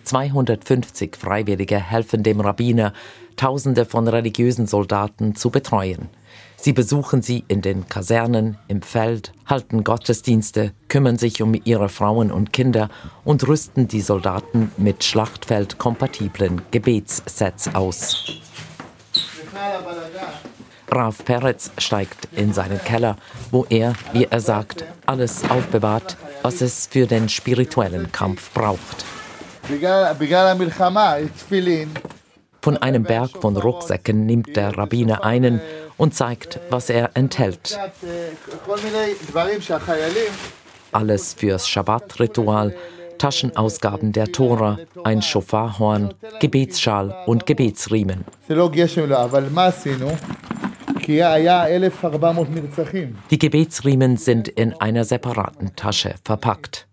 250 0.04 1.16
Freiwillige 1.16 1.80
helfen 1.80 2.22
dem 2.22 2.40
Rabbiner, 2.40 2.92
Tausende 3.34 3.84
von 3.84 4.06
religiösen 4.06 4.68
Soldaten 4.68 5.34
zu 5.34 5.50
betreuen. 5.50 6.08
Sie 6.56 6.72
besuchen 6.72 7.20
sie 7.20 7.44
in 7.48 7.62
den 7.62 7.88
Kasernen, 7.88 8.58
im 8.68 8.82
Feld, 8.82 9.32
halten 9.46 9.82
Gottesdienste, 9.82 10.72
kümmern 10.86 11.18
sich 11.18 11.42
um 11.42 11.60
ihre 11.64 11.88
Frauen 11.88 12.30
und 12.30 12.52
Kinder 12.52 12.90
und 13.24 13.46
rüsten 13.48 13.88
die 13.88 14.00
Soldaten 14.00 14.70
mit 14.76 15.02
schlachtfeldkompatiblen 15.02 16.62
Gebetssets 16.70 17.74
aus. 17.74 18.40
Ralf 20.90 21.24
Peretz 21.24 21.70
steigt 21.78 22.28
in 22.32 22.52
seinen 22.52 22.82
Keller, 22.82 23.16
wo 23.50 23.66
er, 23.68 23.94
wie 24.12 24.24
er 24.24 24.40
sagt, 24.40 24.84
alles 25.06 25.48
aufbewahrt, 25.48 26.16
was 26.42 26.60
es 26.60 26.86
für 26.86 27.06
den 27.06 27.28
spirituellen 27.28 28.10
Kampf 28.12 28.50
braucht. 28.52 29.04
Von 32.62 32.76
einem 32.78 33.02
Berg 33.02 33.30
von 33.40 33.56
Rucksäcken 33.56 34.26
nimmt 34.26 34.56
der 34.56 34.76
Rabbiner 34.76 35.24
einen 35.24 35.60
und 35.96 36.14
zeigt, 36.14 36.58
was 36.70 36.90
er 36.90 37.10
enthält. 37.14 37.78
Alles 40.92 41.34
fürs 41.34 41.68
Schabbat-Ritual, 41.68 42.74
Taschenausgaben 43.18 44.12
der 44.12 44.32
Tora, 44.32 44.78
ein 45.04 45.22
Schofarhorn, 45.22 46.14
Gebetsschal 46.40 47.24
und 47.26 47.46
Gebetsriemen. 47.46 48.24
Die 53.30 53.38
Gebetsriemen 53.38 54.16
sind 54.18 54.48
in 54.48 54.74
einer 54.74 55.04
separaten 55.04 55.74
Tasche 55.74 56.14
verpackt. 56.22 56.86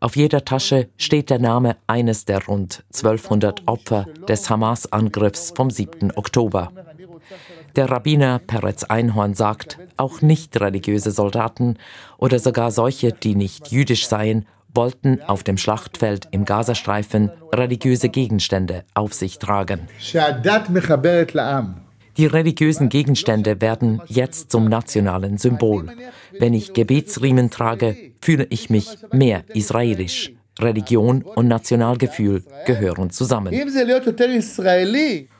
Auf 0.00 0.16
jeder 0.16 0.46
Tasche 0.46 0.88
steht 0.96 1.28
der 1.28 1.38
Name 1.38 1.76
eines 1.86 2.24
der 2.24 2.46
rund 2.46 2.84
1200 2.94 3.68
Opfer 3.68 4.06
des 4.26 4.48
Hamas-Angriffs 4.48 5.52
vom 5.54 5.70
7. 5.70 6.12
Oktober. 6.16 6.72
Der 7.76 7.90
Rabbiner 7.90 8.38
Peretz 8.38 8.84
Einhorn 8.84 9.34
sagt, 9.34 9.78
auch 9.98 10.22
nicht 10.22 10.58
religiöse 10.58 11.10
Soldaten 11.10 11.76
oder 12.16 12.38
sogar 12.38 12.70
solche, 12.70 13.12
die 13.12 13.34
nicht 13.34 13.68
jüdisch 13.70 14.08
seien, 14.08 14.46
wollten 14.74 15.20
auf 15.20 15.42
dem 15.42 15.58
Schlachtfeld 15.58 16.28
im 16.30 16.46
Gazastreifen 16.46 17.30
religiöse 17.52 18.08
Gegenstände 18.08 18.84
auf 18.94 19.12
sich 19.12 19.38
tragen. 19.38 19.88
Die 22.16 22.26
religiösen 22.26 22.88
Gegenstände 22.88 23.60
werden 23.60 24.02
jetzt 24.06 24.50
zum 24.50 24.66
nationalen 24.66 25.38
Symbol. 25.38 25.86
Wenn 26.38 26.54
ich 26.54 26.72
Gebetsriemen 26.72 27.50
trage, 27.50 27.96
fühle 28.20 28.46
ich 28.50 28.70
mich 28.70 28.98
mehr 29.12 29.44
israelisch. 29.54 30.32
Religion 30.58 31.22
und 31.22 31.48
Nationalgefühl 31.48 32.44
gehören 32.66 33.10
zusammen. 33.10 33.52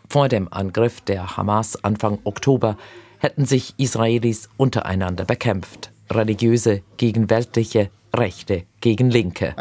Vor 0.08 0.28
dem 0.28 0.52
Angriff 0.52 1.00
der 1.02 1.36
Hamas 1.36 1.84
Anfang 1.84 2.18
Oktober 2.24 2.76
hätten 3.18 3.44
sich 3.44 3.74
Israelis 3.76 4.48
untereinander 4.56 5.24
bekämpft. 5.24 5.92
Religiöse 6.10 6.82
gegen 6.96 7.30
weltliche, 7.30 7.90
Rechte 8.14 8.64
gegen 8.80 9.10
Linke. 9.10 9.54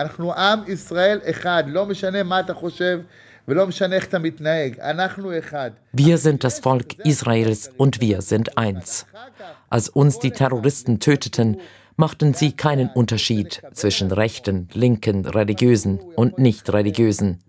Wir 5.92 6.18
sind 6.18 6.44
das 6.44 6.60
Volk 6.60 7.00
Israels 7.06 7.72
und 7.78 8.02
wir 8.02 8.22
sind 8.22 8.58
eins. 8.58 9.06
Als 9.70 9.90
uns 9.90 10.20
die 10.20 10.32
Terroristen 10.32 11.00
töteten, 11.00 11.60
machten 11.96 12.34
sie 12.34 12.54
keinen 12.54 12.90
Unterschied 12.90 13.62
zwischen 13.74 14.12
Rechten, 14.12 14.70
Linken, 14.74 15.26
Religiösen 15.26 16.00
und 16.00 16.40
Nicht-Religiösen. 16.40 17.40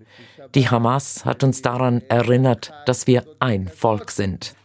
Die 0.57 0.69
Hamas 0.69 1.25
hat 1.25 1.45
uns 1.45 1.63
daran 1.63 2.03
erinnert, 2.09 2.73
dass 2.85 3.07
wir 3.07 3.25
ein 3.39 3.69
Volk 3.69 4.11
sind. 4.11 4.57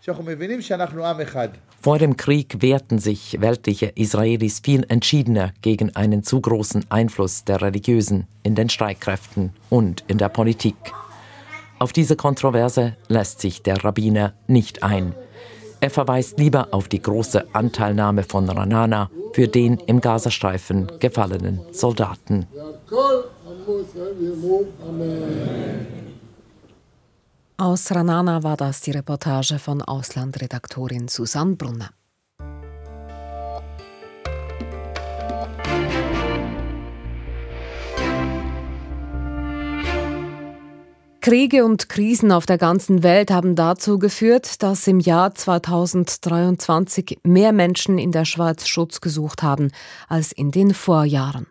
Vor 1.81 1.99
dem 1.99 2.17
Krieg 2.17 2.63
wehrten 2.63 2.97
sich 2.97 3.39
weltliche 3.41 3.91
Israelis 3.93 4.59
viel 4.61 4.83
entschiedener 4.89 5.53
gegen 5.61 5.95
einen 5.95 6.23
zu 6.23 6.41
großen 6.41 6.85
Einfluss 6.89 7.43
der 7.43 7.61
Religiösen 7.61 8.25
in 8.41 8.55
den 8.55 8.69
Streitkräften 8.69 9.53
und 9.69 10.03
in 10.07 10.17
der 10.17 10.29
Politik. 10.29 10.75
Auf 11.77 11.91
diese 11.91 12.15
Kontroverse 12.15 12.95
lässt 13.07 13.41
sich 13.41 13.61
der 13.61 13.83
Rabbiner 13.83 14.33
nicht 14.47 14.83
ein. 14.83 15.13
Er 15.81 15.89
verweist 15.89 16.39
lieber 16.39 16.69
auf 16.71 16.87
die 16.87 17.01
große 17.01 17.53
Anteilnahme 17.53 18.23
von 18.23 18.49
Ranana 18.49 19.09
für 19.33 19.47
den 19.47 19.77
im 19.85 19.99
Gazastreifen 19.99 20.89
gefallenen 20.99 21.59
Soldaten. 21.71 22.47
Aus 27.57 27.91
Ranana 27.91 28.43
war 28.43 28.57
das 28.57 28.81
die 28.81 28.91
Reportage 28.91 29.59
von 29.59 29.81
Auslandredaktorin 29.81 31.07
Susanne 31.07 31.55
Brunner. 31.55 31.89
Kriege 41.25 41.65
und 41.65 41.89
Krisen 41.89 42.31
auf 42.31 42.45
der 42.45 42.59
ganzen 42.59 43.01
Welt 43.01 43.31
haben 43.31 43.55
dazu 43.55 43.97
geführt, 43.97 44.61
dass 44.61 44.85
im 44.85 44.99
Jahr 44.99 45.33
2023 45.33 47.17
mehr 47.23 47.51
Menschen 47.51 47.97
in 47.97 48.11
der 48.11 48.25
Schweiz 48.25 48.67
Schutz 48.67 49.01
gesucht 49.01 49.41
haben 49.41 49.71
als 50.07 50.31
in 50.31 50.51
den 50.51 50.75
Vorjahren. 50.75 51.47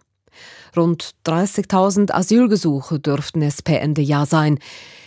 Rund 0.76 1.16
30.000 1.26 2.12
Asylgesuche 2.12 3.00
dürften 3.00 3.42
es 3.42 3.62
per 3.62 3.80
Ende 3.80 4.00
Jahr 4.00 4.26
sein. 4.26 4.60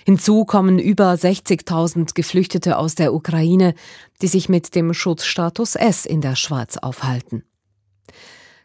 Hinzu 0.05 0.43
kommen 0.43 0.79
über 0.79 1.13
60.000 1.13 2.13
Geflüchtete 2.13 2.77
aus 2.77 2.95
der 2.95 3.13
Ukraine, 3.13 3.73
die 4.21 4.27
sich 4.27 4.49
mit 4.49 4.75
dem 4.75 4.93
Schutzstatus 4.93 5.75
S 5.75 6.05
in 6.05 6.19
der 6.19 6.35
Schweiz 6.35 6.75
aufhalten. 6.75 7.45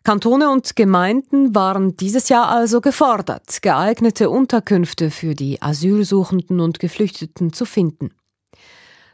Kantone 0.04 0.50
und 0.50 0.74
Gemeinden 0.74 1.54
waren 1.54 1.96
dieses 1.96 2.28
Jahr 2.28 2.48
also 2.48 2.80
gefordert, 2.80 3.62
geeignete 3.62 4.30
Unterkünfte 4.30 5.12
für 5.12 5.36
die 5.36 5.62
Asylsuchenden 5.62 6.58
und 6.58 6.80
Geflüchteten 6.80 7.52
zu 7.52 7.64
finden. 7.64 8.10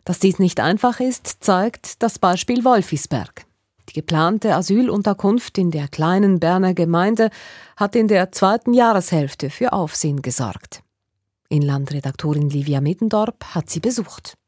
Dass 0.04 0.18
dies 0.18 0.38
nicht 0.38 0.60
einfach 0.60 1.00
ist, 1.00 1.44
zeigt 1.44 2.02
das 2.02 2.18
Beispiel 2.18 2.64
Wolfisberg. 2.64 3.44
Die 3.90 3.92
geplante 3.92 4.54
Asylunterkunft 4.54 5.58
in 5.58 5.70
der 5.70 5.88
kleinen 5.88 6.40
Berner 6.40 6.72
Gemeinde 6.72 7.28
hat 7.76 7.94
in 7.94 8.08
der 8.08 8.32
zweiten 8.32 8.72
Jahreshälfte 8.72 9.50
für 9.50 9.74
Aufsehen 9.74 10.22
gesorgt. 10.22 10.82
Inlandredaktorin 11.50 12.48
Livia 12.48 12.80
Middendorp 12.80 13.44
hat 13.54 13.68
sie 13.68 13.80
besucht. 13.80 14.38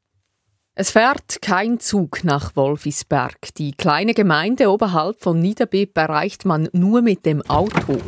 Es 0.82 0.92
fährt 0.92 1.42
kein 1.42 1.78
Zug 1.78 2.24
nach 2.24 2.56
Wolfisberg. 2.56 3.54
Die 3.58 3.72
kleine 3.72 4.14
Gemeinde 4.14 4.70
oberhalb 4.70 5.22
von 5.22 5.38
Niederbipp 5.38 5.94
erreicht 5.94 6.46
man 6.46 6.70
nur 6.72 7.02
mit 7.02 7.26
dem 7.26 7.42
Auto. 7.42 7.98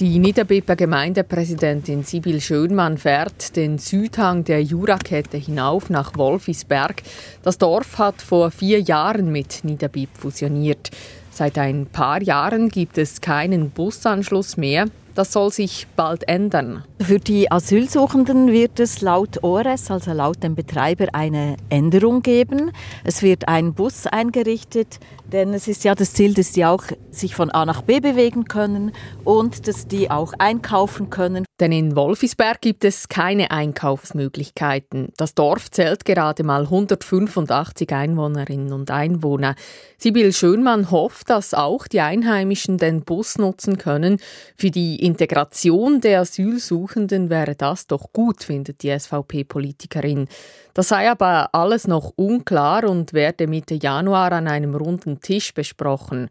Die 0.00 0.18
Niederbipper 0.18 0.76
Gemeindepräsidentin 0.76 2.04
Sibyl 2.04 2.40
Schönmann 2.40 2.96
fährt 2.96 3.54
den 3.54 3.76
Südhang 3.76 4.44
der 4.44 4.62
Jurakette 4.62 5.36
hinauf 5.36 5.90
nach 5.90 6.16
Wolfisberg. 6.16 7.02
Das 7.42 7.58
Dorf 7.58 7.98
hat 7.98 8.22
vor 8.22 8.50
vier 8.50 8.80
Jahren 8.80 9.30
mit 9.30 9.62
Niederbipp 9.62 10.08
fusioniert. 10.16 10.90
Seit 11.30 11.58
ein 11.58 11.84
paar 11.84 12.22
Jahren 12.22 12.70
gibt 12.70 12.96
es 12.96 13.20
keinen 13.20 13.68
Busanschluss 13.72 14.56
mehr. 14.56 14.86
Das 15.16 15.32
soll 15.32 15.50
sich 15.50 15.86
bald 15.96 16.28
ändern. 16.28 16.84
Für 17.00 17.18
die 17.18 17.50
Asylsuchenden 17.50 18.52
wird 18.52 18.78
es 18.78 19.00
laut 19.00 19.42
ORS, 19.42 19.90
also 19.90 20.12
laut 20.12 20.42
dem 20.42 20.54
Betreiber, 20.54 21.06
eine 21.14 21.56
Änderung 21.70 22.20
geben. 22.20 22.70
Es 23.02 23.22
wird 23.22 23.48
ein 23.48 23.72
Bus 23.72 24.06
eingerichtet, 24.06 25.00
denn 25.32 25.54
es 25.54 25.68
ist 25.68 25.84
ja 25.84 25.94
das 25.94 26.12
Ziel, 26.12 26.34
dass 26.34 26.52
die 26.52 26.66
auch 26.66 26.84
sich 27.10 27.34
von 27.34 27.50
A 27.50 27.64
nach 27.64 27.80
B 27.80 28.00
bewegen 28.00 28.44
können 28.44 28.92
und 29.24 29.66
dass 29.66 29.86
die 29.86 30.10
auch 30.10 30.34
einkaufen 30.38 31.08
können. 31.08 31.46
Denn 31.58 31.72
in 31.72 31.96
Wolfisberg 31.96 32.60
gibt 32.60 32.84
es 32.84 33.08
keine 33.08 33.50
Einkaufsmöglichkeiten. 33.50 35.12
Das 35.16 35.34
Dorf 35.34 35.70
zählt 35.70 36.04
gerade 36.04 36.44
mal 36.44 36.64
185 36.64 37.90
Einwohnerinnen 37.92 38.74
und 38.74 38.90
Einwohner. 38.90 39.54
Sibyl 39.96 40.34
Schönmann 40.34 40.90
hofft, 40.90 41.30
dass 41.30 41.54
auch 41.54 41.86
die 41.86 42.02
Einheimischen 42.02 42.76
den 42.76 43.02
Bus 43.02 43.38
nutzen 43.38 43.78
können. 43.78 44.18
Für 44.56 44.70
die 44.70 44.96
Integration 45.02 46.02
der 46.02 46.20
Asylsuchenden 46.20 47.30
wäre 47.30 47.54
das 47.54 47.86
doch 47.86 48.12
gut, 48.12 48.44
findet 48.44 48.82
die 48.82 48.96
SVP-Politikerin. 48.98 50.28
Das 50.74 50.88
sei 50.88 51.10
aber 51.10 51.54
alles 51.54 51.86
noch 51.86 52.12
unklar 52.16 52.84
und 52.84 53.14
werde 53.14 53.46
Mitte 53.46 53.76
Januar 53.76 54.32
an 54.32 54.46
einem 54.46 54.74
runden 54.74 55.22
Tisch 55.22 55.54
besprochen. 55.54 56.28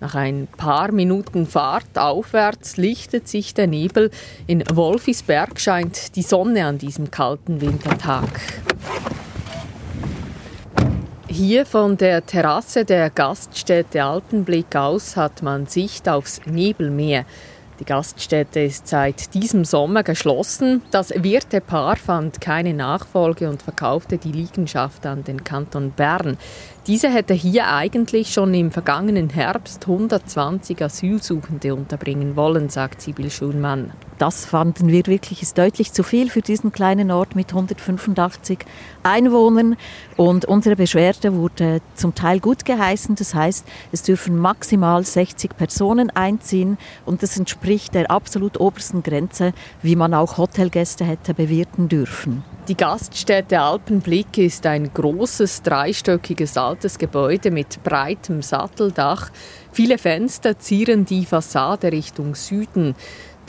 Nach 0.00 0.14
ein 0.14 0.48
paar 0.56 0.92
Minuten 0.92 1.46
Fahrt 1.46 1.98
aufwärts 1.98 2.78
lichtet 2.78 3.28
sich 3.28 3.52
der 3.52 3.66
Nebel. 3.66 4.10
In 4.46 4.64
Wolfisberg 4.72 5.60
scheint 5.60 6.16
die 6.16 6.22
Sonne 6.22 6.64
an 6.64 6.78
diesem 6.78 7.10
kalten 7.10 7.60
Wintertag. 7.60 8.40
Hier 11.28 11.66
von 11.66 11.98
der 11.98 12.24
Terrasse 12.24 12.86
der 12.86 13.10
Gaststätte 13.10 14.02
Altenblick 14.02 14.74
aus 14.74 15.18
hat 15.18 15.42
man 15.42 15.66
Sicht 15.66 16.08
aufs 16.08 16.40
Nebelmeer. 16.46 17.26
Die 17.80 17.86
Gaststätte 17.86 18.60
ist 18.60 18.88
seit 18.88 19.32
diesem 19.32 19.64
Sommer 19.64 20.02
geschlossen. 20.02 20.82
Das 20.90 21.14
Wirtepaar 21.16 21.96
fand 21.96 22.38
keine 22.38 22.74
Nachfolge 22.74 23.48
und 23.48 23.62
verkaufte 23.62 24.18
die 24.18 24.32
Liegenschaft 24.32 25.06
an 25.06 25.24
den 25.24 25.44
Kanton 25.44 25.90
Bern. 25.90 26.36
Diese 26.86 27.10
hätte 27.10 27.34
hier 27.34 27.68
eigentlich 27.68 28.32
schon 28.32 28.54
im 28.54 28.70
vergangenen 28.70 29.28
Herbst 29.28 29.82
120 29.86 30.82
Asylsuchende 30.82 31.74
unterbringen 31.74 32.36
wollen, 32.36 32.70
sagt 32.70 33.02
Sibyl 33.02 33.30
Schulmann. 33.30 33.92
Das 34.16 34.46
fanden 34.46 34.88
wir 34.88 35.06
wirklich 35.06 35.42
ist 35.42 35.58
deutlich 35.58 35.92
zu 35.92 36.02
viel 36.02 36.30
für 36.30 36.40
diesen 36.40 36.72
kleinen 36.72 37.10
Ort 37.10 37.36
mit 37.36 37.50
185 37.50 38.60
Einwohnern. 39.02 39.76
Und 40.16 40.46
unsere 40.46 40.76
Beschwerde 40.76 41.34
wurde 41.34 41.80
zum 41.94 42.14
Teil 42.14 42.40
gut 42.40 42.64
geheißen. 42.64 43.14
Das 43.14 43.34
heißt, 43.34 43.66
es 43.92 44.02
dürfen 44.02 44.38
maximal 44.38 45.04
60 45.04 45.56
Personen 45.56 46.10
einziehen 46.10 46.78
und 47.04 47.22
das 47.22 47.36
entspricht 47.38 47.94
der 47.94 48.10
absolut 48.10 48.58
obersten 48.58 49.02
Grenze, 49.02 49.52
wie 49.82 49.96
man 49.96 50.14
auch 50.14 50.38
Hotelgäste 50.38 51.04
hätte 51.04 51.34
bewirten 51.34 51.88
dürfen. 51.88 52.42
Die 52.68 52.76
Gaststätte 52.76 53.60
Alpenblick 53.60 54.38
ist 54.38 54.64
ein 54.64 54.92
großes 54.94 55.62
dreistöckiges 55.62 56.56
altes 56.80 56.96
Gebäude 56.96 57.50
mit 57.50 57.82
breitem 57.82 58.40
Satteldach. 58.40 59.28
Viele 59.70 59.98
Fenster 59.98 60.58
zieren 60.58 61.04
die 61.04 61.26
Fassade 61.26 61.92
Richtung 61.92 62.34
Süden. 62.34 62.94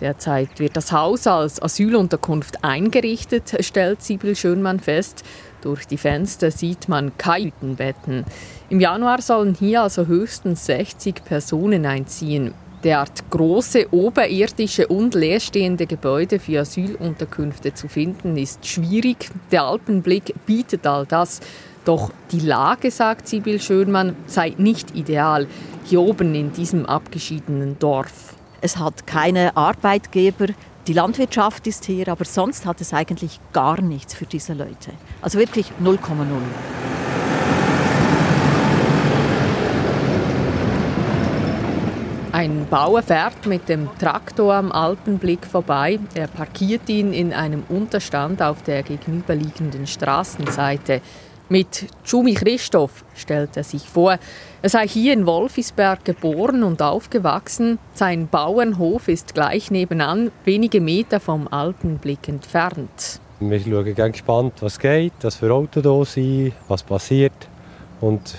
Derzeit 0.02 0.60
wird 0.60 0.76
das 0.76 0.92
Haus 0.92 1.28
als 1.28 1.62
Asylunterkunft 1.62 2.62
eingerichtet, 2.62 3.56
stellt 3.62 4.02
Sibyl 4.02 4.36
Schönmann 4.36 4.82
fest. 4.82 5.24
Durch 5.62 5.88
die 5.88 5.98
Fenster 5.98 6.52
sieht 6.52 6.90
man 6.90 7.18
Kajütenbetten. 7.18 8.26
Im 8.70 8.82
Januar 8.82 9.22
sollen 9.22 9.56
hier 9.58 9.84
also 9.84 10.08
höchstens 10.08 10.66
60 10.66 11.24
Personen 11.24 11.86
einziehen. 11.86 12.54
Derart 12.84 13.30
große 13.30 13.94
oberirdische 13.94 14.88
und 14.88 15.16
leerstehende 15.16 15.86
Gebäude 15.86 16.38
für 16.40 16.62
Asylunterkünfte 16.62 17.74
zu 17.76 17.88
finden, 17.88 18.36
ist 18.36 18.66
schwierig. 18.66 19.30
Der 19.54 19.64
Alpenblick 19.64 20.34
bietet 20.46 20.86
all 20.86 21.06
das. 21.06 21.40
Doch 21.86 22.12
die 22.32 22.40
Lage, 22.40 22.92
sagt 22.92 23.28
Sibyl 23.28 23.60
Schönmann, 23.60 24.16
sei 24.28 24.54
nicht 24.58 24.96
ideal, 24.96 25.48
hier 25.84 26.02
oben 26.02 26.36
in 26.36 26.54
diesem 26.54 26.86
abgeschiedenen 26.86 27.80
Dorf. 27.80 28.36
Es 28.62 28.78
hat 28.78 29.08
keine 29.08 29.58
Arbeitgeber, 29.58 30.48
die 30.88 30.94
Landwirtschaft 30.94 31.68
ist 31.68 31.86
hier, 31.86 32.08
aber 32.08 32.26
sonst 32.26 32.66
hat 32.66 32.82
es 32.82 32.94
eigentlich 32.94 33.40
gar 33.54 33.82
nichts 33.82 34.14
für 34.14 34.26
diese 34.26 34.54
Leute. 34.54 34.92
Also 35.22 35.40
wirklich 35.40 35.68
0,0. 35.82 35.98
Ein 42.32 42.66
Bauer 42.70 43.04
fährt 43.04 43.46
mit 43.46 43.70
dem 43.70 43.90
Traktor 44.00 44.54
am 44.56 44.72
Alpenblick 44.72 45.46
vorbei. 45.46 46.00
Er 46.16 46.28
parkiert 46.28 46.90
ihn 46.90 47.14
in 47.14 47.34
einem 47.34 47.64
Unterstand 47.70 48.42
auf 48.42 48.64
der 48.64 48.84
gegenüberliegenden 48.84 49.86
Straßenseite. 49.86 51.02
Mit 51.52 51.88
Schumi 52.06 52.34
Christoph 52.34 53.04
stellt 53.14 53.58
er 53.58 53.66
sich 53.66 53.82
vor, 53.82 54.18
er 54.62 54.70
sei 54.70 54.88
hier 54.88 55.12
in 55.12 55.26
Wolfisberg 55.26 56.06
geboren 56.06 56.64
und 56.64 56.82
aufgewachsen. 56.82 57.78
Sein 57.94 58.30
Bauernhof 58.30 59.10
ist 59.10 59.34
gleich 59.34 59.70
nebenan, 59.70 60.32
wenige 60.46 60.80
Meter 60.80 61.20
vom 61.20 61.50
Alpenblick 61.50 62.30
entfernt. 62.30 63.20
Wir 63.42 63.60
schauen 63.60 63.94
ganz 63.94 64.14
gespannt, 64.14 64.54
was 64.62 64.80
geht, 64.80 65.12
was 65.24 65.36
für 65.36 65.54
Autos 65.54 65.84
da 65.84 66.06
sind, 66.06 66.54
was 66.70 66.84
passiert. 66.84 67.34
Und 68.00 68.34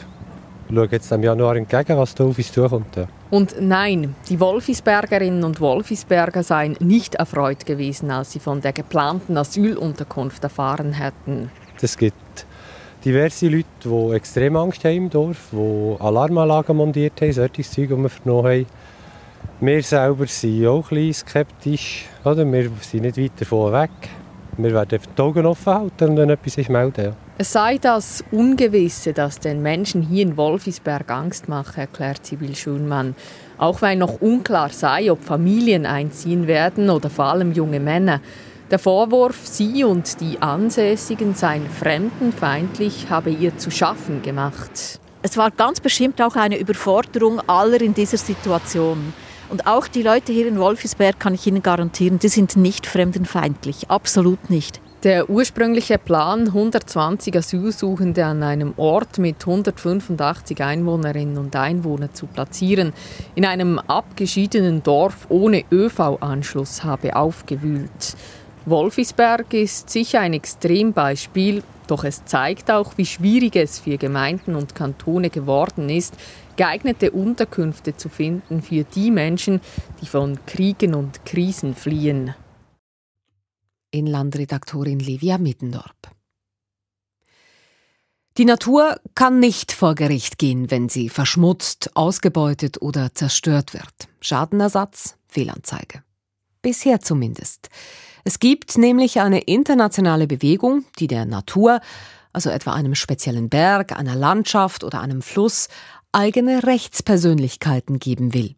schauen 0.73 0.89
jetzt 0.91 1.13
im 1.13 1.23
Januar 1.23 1.57
entgegen, 1.57 1.99
was 1.99 2.15
da 2.15 2.25
auf 2.25 2.39
uns 2.39 2.51
zukommt. 2.51 2.97
Und 3.29 3.57
nein, 3.61 4.15
die 4.31 4.41
Wolfisbergerinnen 4.41 5.45
und 5.45 5.61
Wolfisberger 5.61 6.43
seien 6.43 6.79
nicht 6.81 7.17
erfreut 7.17 7.67
gewesen, 7.67 8.11
als 8.11 8.33
sie 8.33 8.41
von 8.41 8.63
der 8.63 8.73
geplanten 8.73 9.37
Asylunterkunft 9.37 10.43
erfahren 10.43 10.95
hätten. 10.95 11.51
Es 11.83 11.99
gibt 11.99 12.47
diverse 13.05 13.49
Leute, 13.49 13.67
die 13.85 14.15
extrem 14.15 14.57
Angst 14.57 14.85
haben 14.85 14.97
im 14.97 15.11
Dorf, 15.11 15.49
die 15.53 15.97
Alarmanlagen 16.01 16.77
montiert 16.77 17.21
haben, 17.21 17.33
solche 17.33 17.63
Zeug, 17.63 17.89
die 17.89 17.97
wir 17.97 18.09
vernommen 18.09 18.47
haben. 18.47 18.67
Wir 19.61 19.83
selber 19.83 20.27
sind 20.27 20.67
auch 20.67 20.91
ein 20.91 20.97
bisschen 20.99 21.27
skeptisch. 21.27 22.07
Oder? 22.25 22.51
Wir 22.51 22.71
sind 22.81 23.03
nicht 23.03 23.17
weit 23.17 23.41
davon 23.41 23.73
weg. 23.73 23.91
Wir 24.57 24.73
werden 24.73 24.99
die 25.17 25.23
Augen 25.23 25.47
offen 25.47 25.73
halten 25.73 26.11
und 26.11 26.17
wenn 26.17 26.31
etwas 26.31 26.59
ist, 26.59 26.69
melden. 26.69 27.05
Ja. 27.05 27.13
Es 27.39 27.53
sei 27.53 27.79
das 27.79 28.23
Ungewisse, 28.31 29.13
das 29.13 29.39
den 29.39 29.63
Menschen 29.63 30.03
hier 30.03 30.23
in 30.23 30.37
Wolfisberg 30.37 31.11
Angst 31.11 31.49
mache, 31.49 31.83
erklärt 31.83 32.27
Sibyl 32.27 32.55
Schulmann. 32.55 33.15
Auch 33.57 33.81
weil 33.83 33.97
noch 33.97 34.21
unklar 34.21 34.69
sei, 34.69 35.11
ob 35.11 35.25
Familien 35.25 35.87
einziehen 35.87 36.47
werden 36.47 36.91
oder 36.91 37.09
vor 37.09 37.27
allem 37.27 37.53
junge 37.53 37.81
Männer. 37.81 38.21
Der 38.73 38.79
Vorwurf, 38.79 39.37
sie 39.43 39.85
und 39.85 40.19
die 40.23 40.41
Ansässigen 40.41 41.35
seien 41.35 41.69
fremdenfeindlich, 41.69 43.11
habe 43.11 43.29
ihr 43.29 43.59
zu 43.59 43.71
schaffen 43.71 44.23
gemacht. 44.23 44.99
Es 45.21 45.37
war 45.37 45.51
ganz 45.51 45.81
bestimmt 45.81 46.23
auch 46.23 46.37
eine 46.37 46.57
Überforderung 46.59 47.41
aller 47.47 47.83
in 47.83 47.93
dieser 47.93 48.17
Situation. 48.17 49.13
Und 49.51 49.67
auch 49.67 49.89
die 49.89 50.01
Leute 50.01 50.33
hier 50.33 50.49
in 50.49 50.59
Wolfisberg 50.59 51.21
kann 51.21 51.35
ich 51.35 51.47
Ihnen 51.47 51.63
garantieren, 51.63 52.19
die 52.19 52.29
sind 52.29 52.57
nicht 52.57 52.87
fremdenfeindlich, 52.87 53.91
absolut 53.91 54.49
nicht. 54.49 54.81
Der 55.03 55.29
ursprüngliche 55.29 55.99
Plan, 55.99 56.47
120 56.47 57.37
Asylsuchende 57.37 58.25
an 58.25 58.43
einem 58.43 58.73
Ort 58.79 59.19
mit 59.19 59.41
185 59.41 60.63
Einwohnerinnen 60.63 61.37
und 61.37 61.55
Einwohnern 61.57 62.15
zu 62.15 62.27
platzieren, 62.27 62.95
in 63.35 63.45
einem 63.45 63.81
abgeschiedenen 63.81 64.83
Dorf 64.83 65.27
ohne 65.29 65.65
ÖV-Anschluss, 65.71 66.85
habe 66.85 67.17
aufgewühlt. 67.17 68.17
Wolfisberg 68.65 69.55
ist 69.55 69.91
sicher 69.91 70.21
ein 70.21 70.35
Extrembeispiel, 70.35 71.65
doch 71.89 72.05
es 72.05 72.25
zeigt 72.25 72.71
auch, 72.71 72.97
wie 72.97 73.07
schwierig 73.07 73.57
es 73.57 73.81
für 73.81 73.99
Gemeinden 73.99 74.55
und 74.55 74.75
Kantone 74.75 75.31
geworden 75.31 75.89
ist, 75.89 76.15
geeignete 76.57 77.11
Unterkünfte 77.11 77.97
zu 77.97 78.09
finden 78.09 78.63
für 78.63 78.85
die 78.85 79.11
Menschen, 79.11 79.61
die 80.01 80.07
von 80.07 80.39
Kriegen 80.47 80.95
und 80.95 81.25
Krisen 81.25 81.75
fliehen. 81.75 82.35
Inlandredaktorin 83.91 85.01
Livia 85.01 85.39
Mittendorp. 85.39 86.13
Die 88.39 88.47
Natur 88.47 88.99
kann 89.15 89.41
nicht 89.41 89.73
vor 89.73 89.95
Gericht 89.95 90.39
gehen, 90.39 90.71
wenn 90.71 90.89
sie 90.89 91.11
verschmutzt, 91.11 91.91
ausgebeutet 91.95 92.81
oder 92.81 93.13
zerstört 93.13 93.75
wird. 93.75 94.09
Schadenersatz, 94.21 95.17
Fehlanzeige. 95.29 96.03
Bisher 96.63 97.01
zumindest. 97.01 97.69
Es 98.25 98.39
gibt 98.39 98.79
nämlich 98.79 99.21
eine 99.21 99.41
internationale 99.41 100.27
Bewegung, 100.27 100.85
die 100.99 101.07
der 101.07 101.25
Natur, 101.25 101.81
also 102.33 102.51
etwa 102.51 102.73
einem 102.73 102.95
speziellen 102.95 103.49
Berg, 103.49 103.93
einer 103.99 104.15
Landschaft 104.15 104.85
oder 104.85 105.01
einem 105.01 105.23
Fluss, 105.23 105.69
eigene 106.13 106.63
Rechtspersönlichkeiten 106.63 107.99
geben 107.99 108.35
will. 108.35 108.55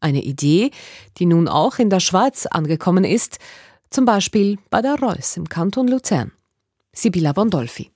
Eine 0.00 0.22
Idee, 0.22 0.70
die 1.18 1.26
nun 1.26 1.48
auch 1.48 1.78
in 1.78 1.90
der 1.90 2.00
Schweiz 2.00 2.46
angekommen 2.46 3.04
ist, 3.04 3.38
zum 3.90 4.04
Beispiel 4.04 4.58
bei 4.70 4.82
der 4.82 4.98
Reuss 4.98 5.36
im 5.36 5.48
Kanton 5.48 5.88
Luzern. 5.88 6.32
Sibylla 6.92 7.32
Bondolfi. 7.32 7.90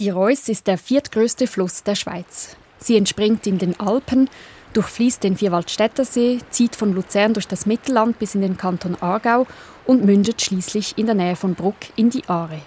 Die 0.00 0.10
Reuss 0.10 0.48
ist 0.48 0.66
der 0.66 0.78
viertgrößte 0.78 1.46
Fluss 1.46 1.84
der 1.84 1.94
Schweiz. 1.94 2.56
Sie 2.78 2.96
entspringt 2.96 3.46
in 3.46 3.58
den 3.58 3.78
Alpen, 3.78 4.28
durchfließt 4.76 5.22
den 5.22 5.36
Vierwaldstättersee, 5.36 6.40
zieht 6.50 6.76
von 6.76 6.92
Luzern 6.92 7.32
durch 7.34 7.48
das 7.48 7.66
Mittelland 7.66 8.18
bis 8.18 8.34
in 8.34 8.42
den 8.42 8.56
Kanton 8.56 8.96
Aargau 9.00 9.46
und 9.86 10.04
mündet 10.04 10.42
schließlich 10.42 10.98
in 10.98 11.06
der 11.06 11.14
Nähe 11.14 11.36
von 11.36 11.54
Bruck 11.54 11.76
in 11.96 12.10
die 12.10 12.24
Aare. 12.28 12.60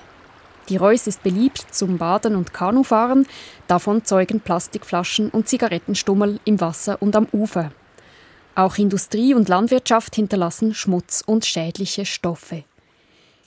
Die 0.70 0.78
Reuss 0.78 1.08
ist 1.08 1.24
beliebt 1.24 1.66
zum 1.72 1.98
Baden 1.98 2.36
und 2.36 2.54
Kanufahren, 2.54 3.26
davon 3.68 4.04
zeugen 4.04 4.42
Plastikflaschen 4.42 5.30
und 5.30 5.48
Zigarettenstummel 5.48 6.40
im 6.44 6.60
Wasser 6.60 7.02
und 7.02 7.16
am 7.16 7.28
Ufer. 7.32 7.72
Auch 8.56 8.78
Industrie 8.78 9.34
und 9.34 9.50
Landwirtschaft 9.50 10.16
hinterlassen 10.16 10.74
Schmutz 10.74 11.24
und 11.26 11.46
schädliche 11.46 12.06
Stoffe. 12.06 12.64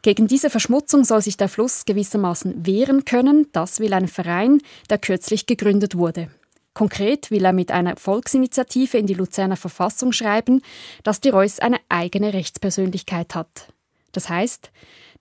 Gegen 0.02 0.28
diese 0.28 0.48
Verschmutzung 0.48 1.04
soll 1.04 1.20
sich 1.20 1.36
der 1.36 1.50
Fluss 1.50 1.84
gewissermaßen 1.84 2.64
wehren 2.64 3.04
können. 3.04 3.48
Das 3.52 3.80
will 3.80 3.92
ein 3.92 4.08
Verein, 4.08 4.62
der 4.88 4.96
kürzlich 4.96 5.44
gegründet 5.44 5.96
wurde. 5.96 6.30
Konkret 6.74 7.30
will 7.30 7.44
er 7.44 7.52
mit 7.52 7.72
einer 7.72 7.96
Volksinitiative 7.96 8.96
in 8.96 9.06
die 9.06 9.14
Luzerner 9.14 9.56
Verfassung 9.56 10.12
schreiben, 10.12 10.62
dass 11.02 11.20
die 11.20 11.30
Reuss 11.30 11.59
eine 11.59 11.78
eigene 11.88 12.33
Rechtspersönlichkeit 12.33 13.35
hat. 13.35 13.72
Das 14.12 14.28
heißt, 14.28 14.70